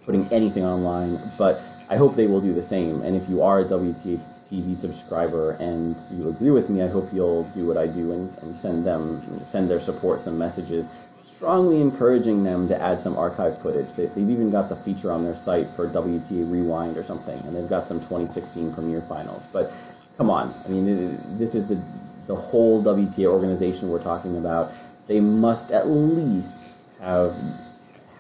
[0.05, 3.03] putting anything online, but I hope they will do the same.
[3.03, 4.21] And if you are a WTA
[4.51, 8.39] TV subscriber and you agree with me, I hope you'll do what I do and,
[8.39, 10.89] and send them, send their support some messages
[11.35, 13.89] strongly encouraging them to add some archive footage.
[13.97, 17.57] They, have even got the feature on their site for WTA Rewind or something, and
[17.57, 19.45] they've got some 2016 Premier Finals.
[19.53, 19.73] But
[20.17, 21.81] come on, I mean, this is the
[22.27, 24.73] the whole WTA organization we're talking about.
[25.07, 27.37] They must at least have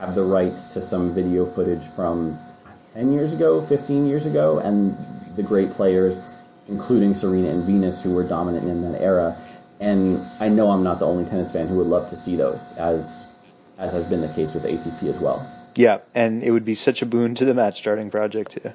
[0.00, 2.38] have the rights to some video footage from
[2.94, 4.96] 10 years ago, 15 years ago, and
[5.36, 6.20] the great players,
[6.68, 9.36] including Serena and Venus, who were dominant in that era
[9.80, 12.60] and I know I'm not the only tennis fan who would love to see those,
[12.76, 13.26] as
[13.76, 15.48] as has been the case with ATP as well.
[15.74, 18.72] Yeah, and it would be such a boon to the match charting project too.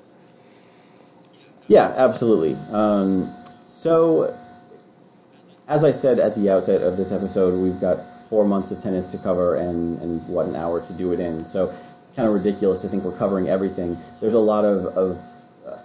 [1.67, 2.57] Yeah, absolutely.
[2.71, 3.33] Um,
[3.67, 4.37] so,
[5.67, 9.11] as I said at the outset of this episode, we've got four months of tennis
[9.11, 11.45] to cover and, and what an hour to do it in.
[11.45, 11.73] So
[12.19, 13.97] kind of ridiculous to think we're covering everything.
[14.19, 15.17] There's a lot of, of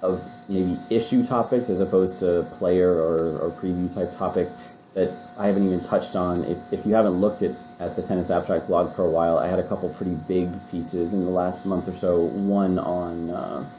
[0.03, 4.57] of maybe issue topics as opposed to player or, or preview type topics
[4.95, 6.43] that I haven't even touched on.
[6.45, 9.47] If, if you haven't looked at, at the Tennis Abstract blog for a while, I
[9.47, 12.25] had a couple pretty big pieces in the last month or so.
[12.25, 13.71] One on uh,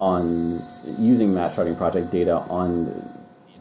[0.00, 0.60] on
[0.98, 3.08] using match charting project data on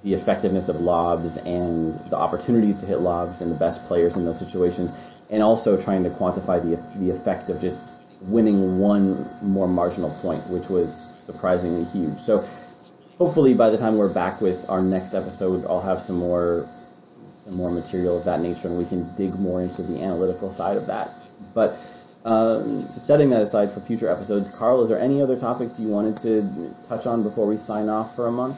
[0.04, 4.26] the effectiveness of lobs and the opportunities to hit lobs and the best players in
[4.26, 4.92] those situations,
[5.30, 10.48] and also trying to quantify the the effect of just winning one more marginal point,
[10.50, 12.18] which was surprisingly huge.
[12.20, 12.48] So
[13.18, 16.68] hopefully by the time we're back with our next episode, I'll have some more
[17.44, 20.78] some more material of that nature, and we can dig more into the analytical side
[20.78, 21.12] of that.
[21.54, 21.78] But
[22.24, 26.18] um, setting that aside for future episodes, Carl, is there any other topics you wanted
[26.20, 28.58] to touch on before we sign off for a month?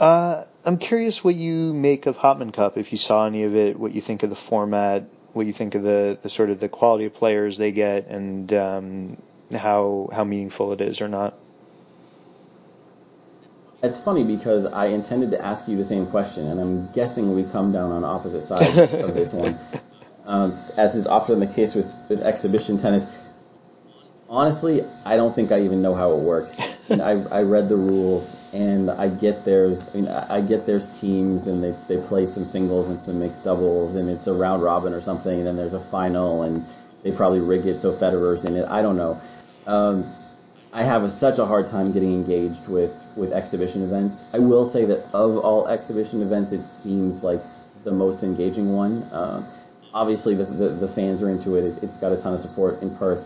[0.00, 2.76] Uh, I'm curious what you make of Hopman Cup.
[2.76, 5.74] If you saw any of it, what you think of the format, what you think
[5.74, 9.16] of the, the sort of the quality of players they get, and um,
[9.52, 11.34] how how meaningful it is or not.
[13.82, 17.44] It's funny because I intended to ask you the same question, and I'm guessing we
[17.44, 19.58] come down on opposite sides of this one.
[20.26, 23.08] Um, as is often the case with, with exhibition tennis,
[24.28, 26.56] honestly, I don't think I even know how it works.
[26.88, 30.98] And I, I read the rules, and I get there's I mean I get there's
[30.98, 34.62] teams, and they they play some singles and some mixed doubles, and it's a round
[34.62, 36.64] robin or something, and then there's a final, and
[37.02, 38.66] they probably rig it so Federer's in it.
[38.68, 39.20] I don't know.
[39.66, 40.12] Um,
[40.72, 44.22] I have a, such a hard time getting engaged with with exhibition events.
[44.32, 47.42] I will say that of all exhibition events, it seems like
[47.84, 49.02] the most engaging one.
[49.04, 49.44] Uh,
[49.92, 51.64] obviously, the, the, the fans are into it.
[51.64, 51.82] it.
[51.82, 53.24] has got a ton of support in Perth.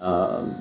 [0.00, 0.60] Um,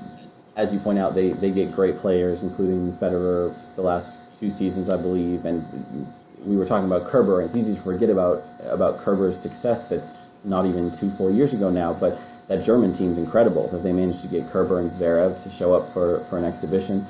[0.57, 4.89] as you point out, they, they get great players, including Federer the last two seasons,
[4.89, 5.45] I believe.
[5.45, 5.63] And
[6.45, 9.83] we were talking about Kerber, and it's easy to forget about about Kerber's success.
[9.83, 13.93] That's not even two four years ago now, but that German team's incredible that they
[13.93, 17.05] managed to get Kerber and Zverev to show up for, for an exhibition.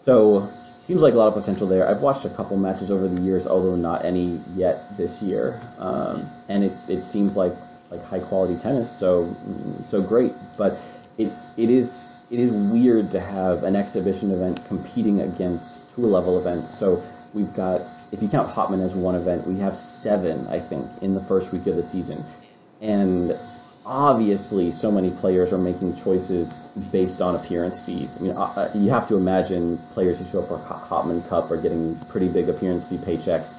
[0.00, 0.48] So
[0.80, 1.88] seems like a lot of potential there.
[1.88, 6.30] I've watched a couple matches over the years, although not any yet this year, um,
[6.48, 7.52] and it, it seems like
[7.90, 8.90] like high quality tennis.
[8.90, 9.36] So
[9.84, 10.78] so great, but
[11.18, 16.38] it it is it is weird to have an exhibition event competing against tour level
[16.38, 16.68] events.
[16.68, 17.02] So
[17.32, 21.14] we've got if you count Hopman as one event, we have seven I think in
[21.14, 22.24] the first week of the season,
[22.80, 23.38] and
[23.86, 26.52] obviously so many players are making choices
[26.90, 28.16] based on appearance fees.
[28.18, 31.50] I mean, uh, uh, you have to imagine players who show up for Hopman Cup
[31.50, 33.56] are getting pretty big appearance fee paychecks.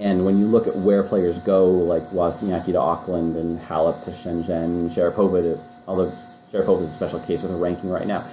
[0.00, 4.10] And when you look at where players go, like Wozniacki to Auckland and Halep to
[4.10, 6.12] Shenzhen, Sharapova to, although
[6.52, 8.24] Sharapova is a special case with a ranking right now,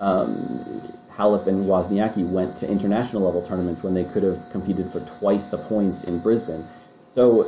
[0.00, 5.00] um, Halep and Wozniacki went to international level tournaments when they could have competed for
[5.00, 6.66] twice the points in Brisbane.
[7.10, 7.42] So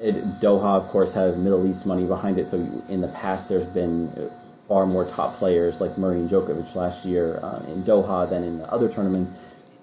[0.00, 2.46] it, Doha, of course, has Middle East money behind it.
[2.46, 2.56] So
[2.88, 4.30] in the past, there's been
[4.68, 8.58] far more top players like Murray and Djokovic last year uh, in Doha than in
[8.58, 9.32] the other tournaments.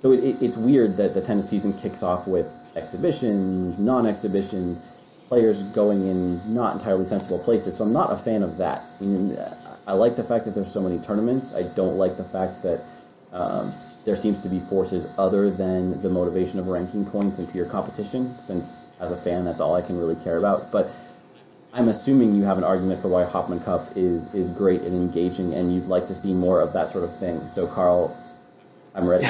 [0.01, 4.82] So it, it, it's weird that the tennis season kicks off with exhibitions, non-exhibitions,
[5.34, 7.75] players going in not entirely sensible places.
[7.75, 8.84] So I'm not a fan of that.
[9.01, 9.36] I, mean,
[9.88, 11.55] I like the fact that there's so many tournaments.
[11.55, 12.81] I don't like the fact that
[13.31, 13.73] um,
[14.05, 18.38] there seems to be forces other than the motivation of ranking points and pure competition,
[18.38, 20.71] since as a fan, that's all I can really care about.
[20.71, 20.91] But
[21.73, 25.55] I'm assuming you have an argument for why Hopman Cup is is great and engaging,
[25.55, 27.47] and you'd like to see more of that sort of thing.
[27.47, 28.15] So, Carl,
[28.93, 29.25] I'm ready.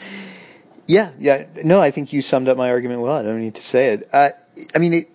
[0.86, 1.44] yeah, yeah.
[1.62, 3.12] No, I think you summed up my argument well.
[3.12, 4.08] I don't need to say it.
[4.10, 4.30] Uh,
[4.74, 5.10] I mean, it,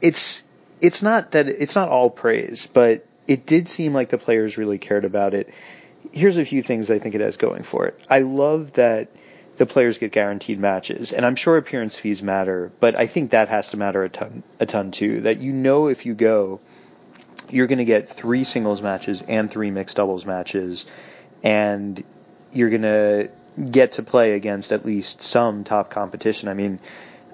[0.00, 0.42] it's
[0.80, 4.78] it's not that it's not all praise, but it did seem like the players really
[4.78, 5.52] cared about it.
[6.12, 8.00] Here's a few things I think it has going for it.
[8.08, 9.08] I love that
[9.58, 11.12] the players get guaranteed matches.
[11.12, 14.42] And I'm sure appearance fees matter, but I think that has to matter a ton,
[14.60, 15.22] a ton too.
[15.22, 16.60] That you know if you go,
[17.50, 20.86] you're going to get three singles matches and three mixed doubles matches,
[21.42, 22.02] and
[22.52, 23.30] you're going to
[23.70, 26.48] get to play against at least some top competition.
[26.48, 26.78] I mean,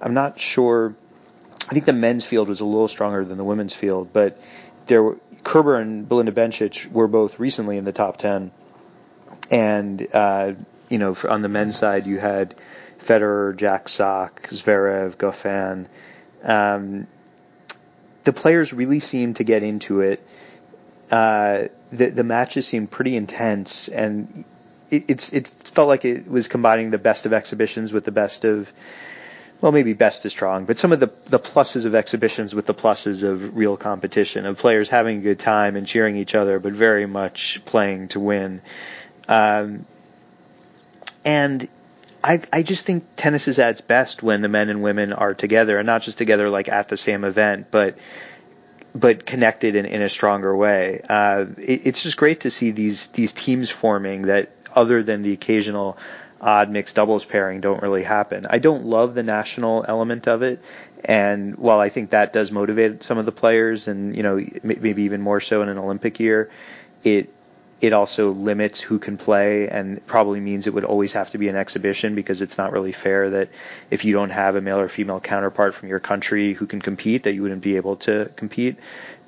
[0.01, 0.95] I'm not sure.
[1.63, 4.39] I think the men's field was a little stronger than the women's field, but
[4.87, 8.51] there were Kerber and Belinda Bencic were both recently in the top ten,
[9.51, 10.53] and uh,
[10.89, 12.55] you know, on the men's side, you had
[12.99, 15.87] Federer, Jack Sock, Zverev, Goffin.
[16.43, 17.07] Um,
[18.25, 20.27] the players really seemed to get into it.
[21.11, 24.45] Uh, the, the matches seemed pretty intense, and
[24.91, 28.73] it, it felt like it was combining the best of exhibitions with the best of,
[29.61, 32.75] well, maybe best is strong, but some of the the pluses of exhibitions with the
[32.75, 36.73] pluses of real competition, of players having a good time and cheering each other, but
[36.73, 38.61] very much playing to win.
[39.29, 39.87] Um,
[41.25, 41.69] and
[42.23, 45.35] I, I just think tennis is at its best when the men and women are
[45.35, 47.97] together, and not just together like at the same event, but
[48.95, 51.01] but connected in, in a stronger way.
[51.09, 55.33] Uh, it, it's just great to see these these teams forming that, other than the
[55.33, 55.97] occasional
[56.45, 58.47] odd mixed doubles pairing, don't really happen.
[58.49, 60.63] I don't love the national element of it,
[61.03, 65.05] and while I think that does motivate some of the players, and you know maybe
[65.05, 66.51] even more so in an Olympic year,
[67.03, 67.33] it
[67.81, 71.49] it also limits who can play and probably means it would always have to be
[71.49, 73.49] an exhibition because it's not really fair that
[73.91, 77.25] if you don't have a male or female counterpart from your country who can compete
[77.25, 78.79] that you wouldn't be able to compete.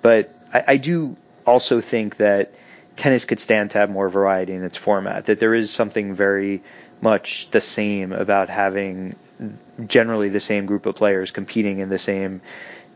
[0.00, 2.54] But I, I do also think that
[2.96, 5.26] tennis could stand to have more variety in its format.
[5.26, 6.62] That there is something very
[7.00, 9.16] much the same about having
[9.86, 12.40] generally the same group of players competing in the same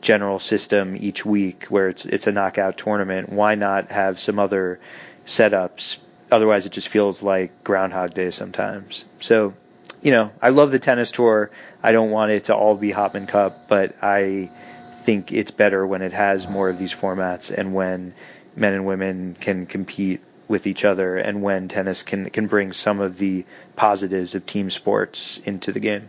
[0.00, 3.30] general system each week where it's it's a knockout tournament.
[3.30, 4.80] Why not have some other
[5.26, 5.98] setups?
[6.30, 9.04] Otherwise, it just feels like Groundhog Day sometimes.
[9.18, 9.52] So,
[10.00, 11.50] you know, I love the tennis tour.
[11.82, 14.50] I don't want it to all be Hopman Cup, but I
[15.04, 18.14] think it's better when it has more of these formats and when
[18.54, 20.20] men and women can compete
[20.50, 23.44] with each other and when tennis can can bring some of the
[23.76, 26.08] positives of team sports into the game.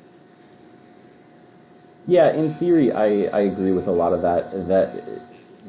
[2.08, 3.06] Yeah, in theory, I,
[3.38, 4.68] I agree with a lot of that.
[4.68, 4.89] That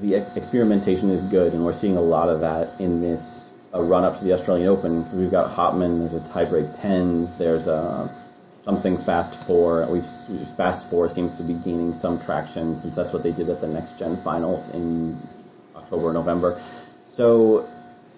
[0.01, 4.05] the experimentation is good, and we're seeing a lot of that in this uh, run
[4.05, 5.05] up to the Australian Open.
[5.17, 8.11] We've got Hopman, there's a tiebreak tens, there's a
[8.65, 9.87] something fast four.
[9.87, 10.09] We've
[10.57, 13.69] fast four seems to be gaining some traction since that's what they did at the
[13.69, 15.21] next gen finals in
[15.77, 16.59] October, November.
[17.05, 17.69] So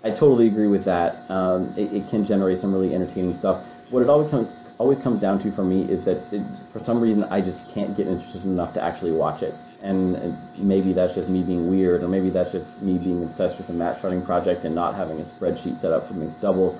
[0.04, 1.16] I totally agree with that.
[1.30, 3.64] Um, it, it, can generate some really entertaining stuff.
[3.88, 6.42] What it always comes always comes down to for me is that it,
[6.72, 9.54] for some reason I just can't get interested enough to actually watch it.
[9.82, 13.56] And, and maybe that's just me being weird, or maybe that's just me being obsessed
[13.56, 16.78] with the match charting project and not having a spreadsheet set up for mixed doubles.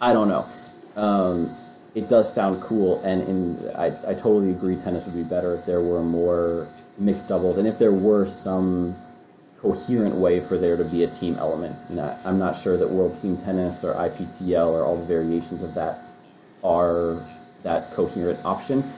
[0.00, 0.46] I don't know.
[0.96, 1.54] Um,
[1.94, 5.64] it does sound cool, and, and I, I totally agree tennis would be better if
[5.64, 8.96] there were more mixed doubles, and if there were some
[9.66, 11.90] coherent way for there to be a team element.
[11.90, 15.74] Know, I'm not sure that World Team Tennis or IPTL or all the variations of
[15.74, 16.02] that
[16.62, 17.20] are
[17.64, 18.92] that coherent option,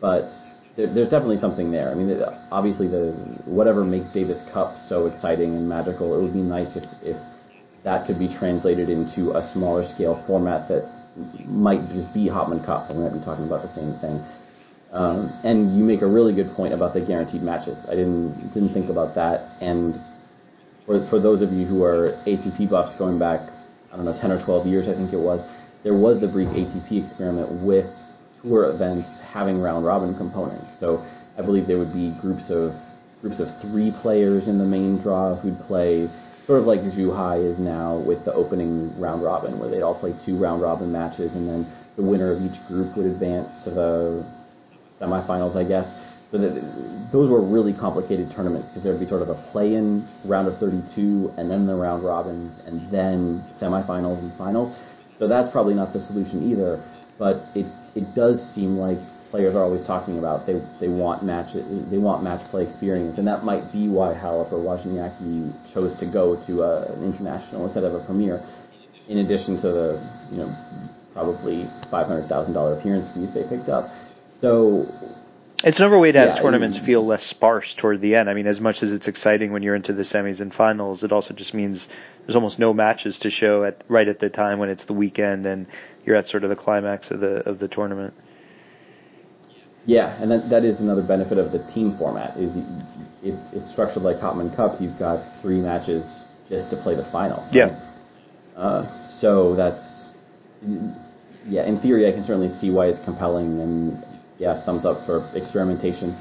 [0.00, 0.36] but
[0.76, 1.90] there, there's definitely something there.
[1.90, 3.10] I mean, obviously, the
[3.44, 7.16] whatever makes Davis Cup so exciting and magical, it would be nice if, if
[7.82, 10.86] that could be translated into a smaller scale format that
[11.46, 14.24] might just be Hopman Cup, we might be talking about the same thing.
[14.94, 17.84] Um, and you make a really good point about the guaranteed matches.
[17.86, 19.50] I didn't didn't think about that.
[19.60, 20.00] And
[20.86, 23.40] for for those of you who are ATP buffs going back,
[23.92, 25.44] I don't know, 10 or 12 years, I think it was,
[25.82, 27.92] there was the brief ATP experiment with
[28.40, 30.72] tour events having round robin components.
[30.72, 31.04] So
[31.36, 32.76] I believe there would be groups of
[33.20, 36.08] groups of three players in the main draw who'd play
[36.46, 40.14] sort of like Zhuhai is now with the opening round robin, where they'd all play
[40.24, 41.66] two round robin matches, and then
[41.96, 44.24] the winner of each group would advance to the
[45.00, 45.96] semifinals, I guess.
[46.30, 50.48] So that those were really complicated tournaments because there'd be sort of a play-in round
[50.48, 54.74] of 32, and then the round robins, and then semifinals and finals.
[55.18, 56.82] So that's probably not the solution either.
[57.18, 58.98] But it it does seem like
[59.30, 60.46] players are always talking about.
[60.46, 64.52] They they want match they want match play experience, and that might be why Halep
[64.52, 68.42] or Wozniacki chose to go to a, an international instead of a premier.
[69.08, 70.54] In addition to the you know
[71.12, 73.90] probably five hundred thousand dollar appearance fees they picked up,
[74.36, 74.92] so
[75.64, 78.28] it's another way to have yeah, tournaments feel less sparse toward the end.
[78.28, 81.12] I mean, as much as it's exciting when you're into the semis and finals, it
[81.12, 81.88] also just means
[82.26, 85.46] there's almost no matches to show at right at the time when it's the weekend
[85.46, 85.66] and
[86.04, 88.12] you're at sort of the climax of the of the tournament.
[89.86, 92.36] Yeah, and that, that is another benefit of the team format.
[92.36, 92.58] Is
[93.22, 97.42] if it's structured like Hopman Cup, you've got three matches just to play the final.
[97.50, 97.78] Yeah.
[98.54, 100.10] Uh, so that's
[101.46, 101.64] yeah.
[101.64, 104.04] In theory, I can certainly see why it's compelling, and
[104.38, 106.16] yeah, thumbs up for experimentation.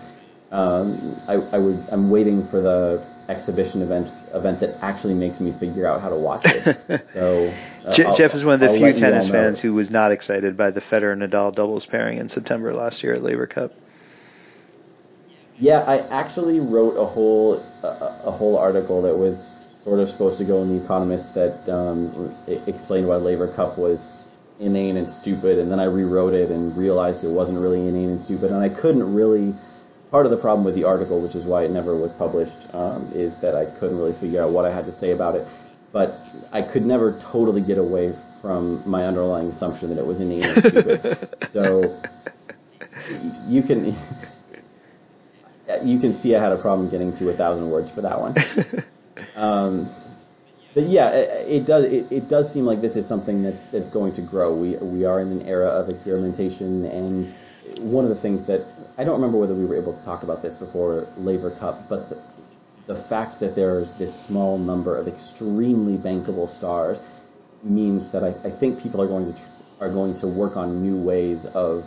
[0.52, 5.52] Um, I, I would I'm waiting for the exhibition event event that actually makes me
[5.52, 6.78] figure out how to watch it.
[7.14, 7.54] So
[7.86, 10.72] uh, Jeff is one of the I'll few tennis fans who was not excited by
[10.72, 13.74] the Federer Nadal doubles pairing in September last year at Laver Cup.
[15.60, 17.88] Yeah, I actually wrote a whole a,
[18.26, 22.36] a whole article that was sort of supposed to go in the Economist that um,
[22.48, 24.13] explained why Laver Cup was
[24.66, 28.22] inane and stupid, and then I rewrote it and realized it wasn't really inane and
[28.22, 29.54] stupid, and I couldn't really
[30.12, 33.12] part of the problem with the article, which is why it never was published, um,
[33.16, 35.48] is that I couldn't really figure out what I had to say about it.
[35.92, 36.20] But
[36.52, 40.66] I could never totally get away from my underlying assumption that it was inane and
[40.66, 41.30] stupid.
[41.50, 42.00] so
[43.48, 43.96] you can
[45.84, 48.36] you can see I had a problem getting to a thousand words for that one.
[49.36, 49.90] Um,
[50.74, 53.90] but yeah, it, it does it, it, does seem like this is something that's that's
[53.90, 54.54] going to grow.
[54.54, 57.34] We we are in an era of experimentation and
[57.80, 58.66] one of the things that
[58.98, 62.10] I don't remember whether we were able to talk about this before Laver Cup, but
[62.10, 62.18] the,
[62.88, 67.00] the fact that there's this small number of extremely bankable stars
[67.64, 69.48] means that I, I think people are going to tr-
[69.80, 71.86] are going to work on new ways of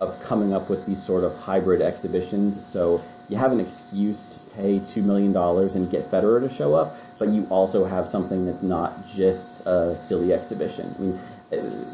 [0.00, 2.66] of coming up with these sort of hybrid exhibitions.
[2.66, 6.74] So you have an excuse to pay two million dollars and get Federer to show
[6.74, 10.92] up, but you also have something that's not just a silly exhibition.
[10.98, 11.20] I mean,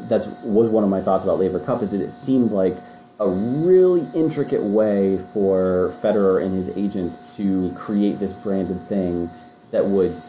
[0.07, 2.75] that's was one of my thoughts about Laver Cup is that it seemed like
[3.19, 9.29] a really intricate way for Federer and his agent to create this branded thing
[9.69, 10.19] that would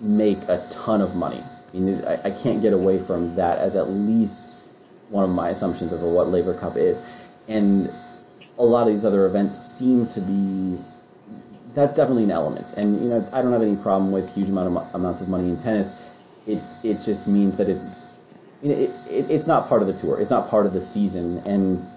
[0.00, 1.44] make a ton of money.
[1.74, 4.60] I mean, I, I can't get away from that as at least
[5.10, 7.02] one of my assumptions of what Laver Cup is.
[7.48, 7.92] And
[8.58, 10.78] a lot of these other events seem to be
[11.78, 12.66] that's definitely an element.
[12.76, 15.48] And you know, I don't have any problem with huge amount of amounts of money
[15.48, 15.94] in tennis.
[16.46, 18.14] It it just means that it's
[18.62, 20.20] you know, it, it, it's not part of the tour.
[20.20, 21.88] It's not part of the season, and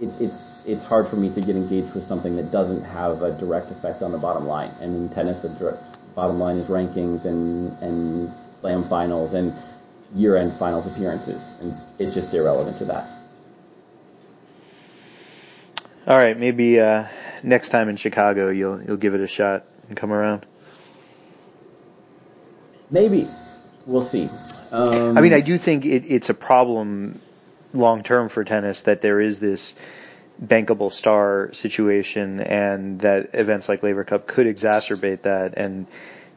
[0.00, 3.32] it's it's it's hard for me to get engaged with something that doesn't have a
[3.32, 4.70] direct effect on the bottom line.
[4.80, 5.82] And in tennis, the direct
[6.14, 9.54] bottom line is rankings and and slam finals and
[10.14, 13.06] year-end finals appearances, and it's just irrelevant to that.
[16.08, 17.04] All right, maybe uh,
[17.42, 20.46] next time in Chicago, you'll you'll give it a shot and come around.
[22.90, 23.28] Maybe
[23.84, 24.30] we'll see.
[24.72, 27.20] Um, I mean, I do think it, it's a problem
[27.74, 29.74] long term for tennis that there is this
[30.42, 35.86] bankable star situation, and that events like Laver Cup could exacerbate that, and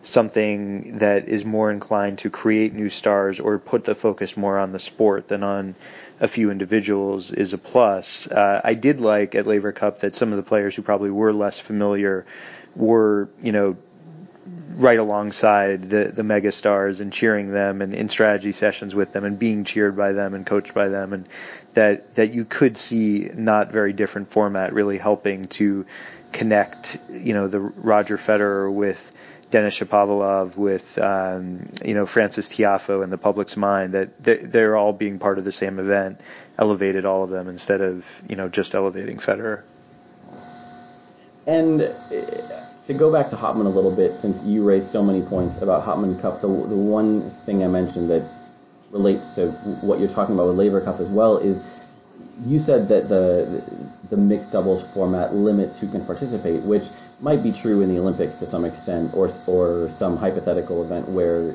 [0.03, 4.73] something that is more inclined to create new stars or put the focus more on
[4.73, 5.75] the sport than on
[6.21, 8.27] a few individuals is a plus.
[8.27, 11.33] Uh, I did like at Laver Cup that some of the players who probably were
[11.33, 12.27] less familiar
[12.75, 13.75] were, you know,
[14.75, 19.23] right alongside the the mega stars and cheering them and in strategy sessions with them
[19.25, 21.27] and being cheered by them and coached by them and
[21.73, 25.85] that that you could see not very different format really helping to
[26.31, 29.11] connect you know the Roger Federer with
[29.51, 34.93] Denis Shapovalov with um, you know Frances Tiafoe in the public's mind that they're all
[34.93, 36.19] being part of the same event
[36.57, 39.61] elevated all of them instead of you know just elevating Federer.
[41.45, 41.95] And uh,
[42.85, 45.85] to go back to Hopman a little bit, since you raised so many points about
[45.85, 48.27] Hopman Cup, the, the one thing I mentioned that
[48.91, 49.51] relates to
[49.81, 51.63] what you're talking about with Laver Cup as well is
[52.45, 53.63] you said that the
[54.09, 56.83] the mixed doubles format limits who can participate, which
[57.21, 61.51] might be true in the Olympics to some extent, or or some hypothetical event where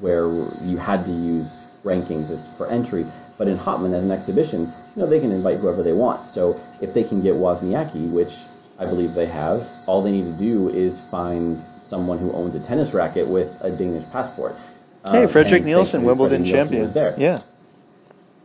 [0.00, 0.26] where
[0.62, 3.06] you had to use rankings as for entry.
[3.38, 6.28] But in Hopman as an exhibition, you know they can invite whoever they want.
[6.28, 8.38] So if they can get Wozniacki, which
[8.82, 9.66] I believe they have.
[9.86, 13.70] All they need to do is find someone who owns a tennis racket with a
[13.70, 14.56] Danish passport.
[15.04, 16.92] Hey, uh, Frederik Nielsen, Wimbledon champion.
[16.92, 17.14] there.
[17.16, 17.40] Yeah.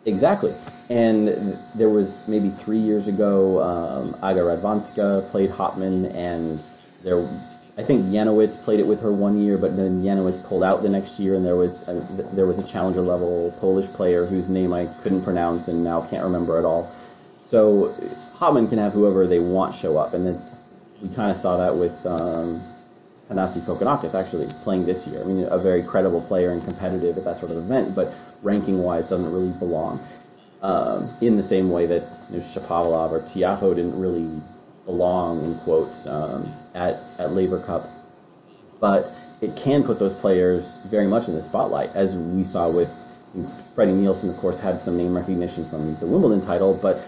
[0.07, 0.53] Exactly.
[0.89, 6.63] And there was maybe three years ago, um, Aga Radwanska played Hopman, and
[7.03, 7.27] there,
[7.77, 10.87] I think Janowicz played it with her one year, but then Janowicz pulled out the
[10.87, 11.93] next year, and there was a,
[12.31, 16.23] there was a challenger level Polish player whose name I couldn't pronounce and now can't
[16.23, 16.89] remember at all.
[17.43, 17.93] So
[18.33, 20.41] Hopman can have whoever they want show up, and then
[21.01, 22.63] we kind of saw that with um,
[23.29, 25.19] Thanasi Kokkinakis actually playing this year.
[25.21, 28.13] I mean, a very credible player and competitive at that sort of event, but
[28.43, 30.05] ranking-wise doesn't really belong.
[30.61, 34.41] Um, in the same way that you know, Shapovalov or Tiafoe didn't really
[34.85, 37.87] belong in quotes um, at at Laver Cup,
[38.79, 42.89] but it can put those players very much in the spotlight, as we saw with
[43.75, 44.31] Freddie Nielsen.
[44.31, 47.05] Of course, had some name recognition from the Wimbledon title, but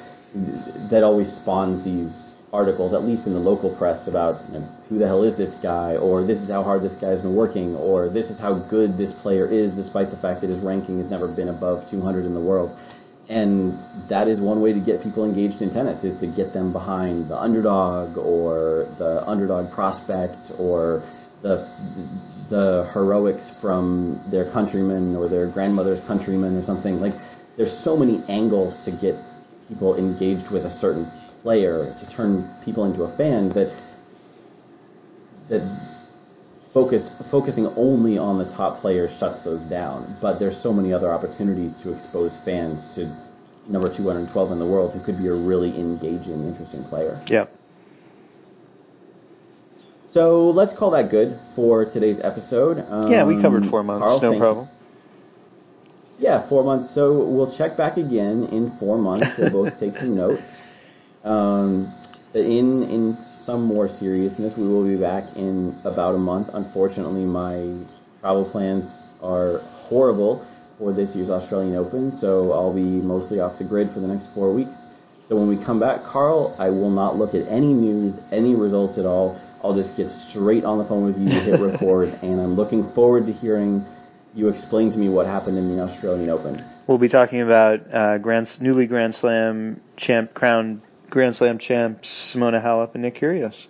[0.90, 4.98] that always spawns these articles, at least in the local press, about you know, who
[4.98, 8.10] the hell is this guy, or this is how hard this guy's been working, or
[8.10, 11.28] this is how good this player is, despite the fact that his ranking has never
[11.28, 12.76] been above 200 in the world.
[13.30, 13.78] And
[14.08, 17.28] that is one way to get people engaged in tennis is to get them behind
[17.30, 21.04] the underdog or the underdog prospect or
[21.44, 21.68] the
[22.50, 27.00] the heroics from their countrymen or their grandmother's countrymen or something.
[27.00, 27.14] Like
[27.56, 29.16] there's so many angles to get
[29.68, 31.10] people engaged with a certain
[31.42, 33.72] player to turn people into a fan that
[35.48, 35.62] that
[36.74, 40.16] focused focusing only on the top players shuts those down.
[40.22, 43.12] But there's so many other opportunities to expose fans to
[43.68, 47.22] number 212 in the world who could be a really engaging, interesting player.
[47.28, 47.46] Yeah.
[50.08, 52.84] So let's call that good for today's episode.
[52.90, 54.04] Um, yeah, we covered four months.
[54.04, 54.68] Carl, no problem.
[56.18, 56.90] Yeah, four months.
[56.90, 59.38] So we'll check back again in four months.
[59.38, 60.66] We'll both take some notes.
[61.24, 61.94] Um,
[62.34, 66.50] in in some more seriousness, we will be back in about a month.
[66.54, 67.74] Unfortunately, my
[68.22, 70.46] travel plans are horrible
[70.78, 74.28] for this year's Australian Open, so I'll be mostly off the grid for the next
[74.28, 74.78] four weeks.
[75.28, 78.98] So when we come back, Carl, I will not look at any news, any results
[78.98, 79.40] at all.
[79.64, 83.26] I'll just get straight on the phone with you, hit record, and I'm looking forward
[83.28, 83.86] to hearing
[84.34, 86.58] you explain to me what happened in the Australian Open.
[86.88, 92.62] We'll be talking about uh, Grand, newly Grand Slam champ, crown Grand Slam champs Simona
[92.62, 93.68] Halep and Nick Kyrgios.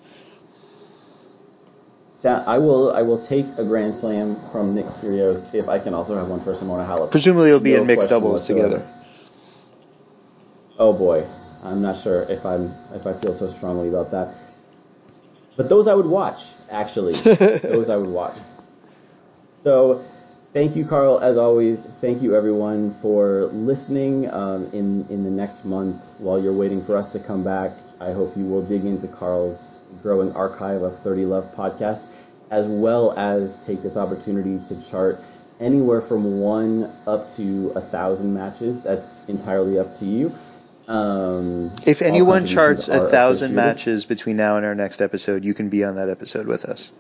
[2.26, 6.18] I will I will take a Grand Slam from Nick Kyrgios if I can also
[6.18, 7.12] have one for Simona Halep.
[7.12, 8.80] Presumably, it'll be no in mixed doubles whatsoever.
[8.80, 8.94] together.
[10.78, 11.26] Oh boy,
[11.64, 14.36] I'm not sure if I'm if I feel so strongly about that.
[15.56, 17.14] But those I would watch actually.
[17.14, 18.38] those I would watch.
[19.64, 20.04] So
[20.54, 21.20] thank you, Carl.
[21.20, 24.30] As always, thank you everyone for listening.
[24.32, 28.12] Um, in in the next month, while you're waiting for us to come back, I
[28.12, 32.08] hope you will dig into Carl's growing archive of 30 Love podcasts,
[32.52, 35.20] as well as take this opportunity to chart
[35.60, 38.82] anywhere from one up to a thousand matches.
[38.82, 40.34] That's entirely up to you.
[40.88, 45.70] Um, If anyone charts a thousand matches between now and our next episode, you can
[45.70, 46.92] be on that episode with us.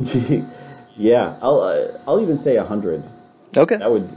[0.96, 3.02] yeah, I'll uh, I'll even say a hundred.
[3.56, 3.76] Okay.
[3.76, 4.08] That would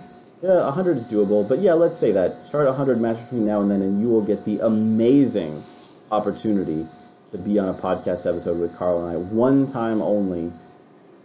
[0.41, 1.47] yeah, a hundred is doable.
[1.47, 4.09] But yeah, let's say that chart a hundred matches between now and then, and you
[4.09, 5.63] will get the amazing
[6.11, 6.87] opportunity
[7.31, 10.51] to be on a podcast episode with Carl and I, one time only.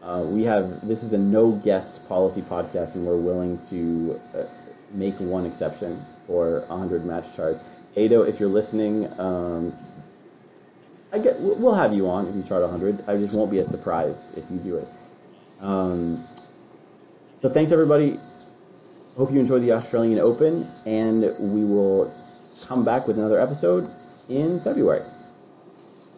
[0.02, 4.44] Uh, we have this is a no guest policy podcast, and we're willing to uh,
[4.92, 7.62] make one exception for 100 match charts.
[7.96, 9.76] Edo, if you're listening, um,
[11.12, 13.04] I get we'll have you on if you chart 100.
[13.08, 14.88] I just won't be as surprised if you do it.
[15.60, 16.24] Um,
[17.42, 18.18] so thanks everybody.
[19.16, 22.14] Hope you enjoy the Australian Open, and we will
[22.62, 23.90] come back with another episode
[24.28, 25.02] in February.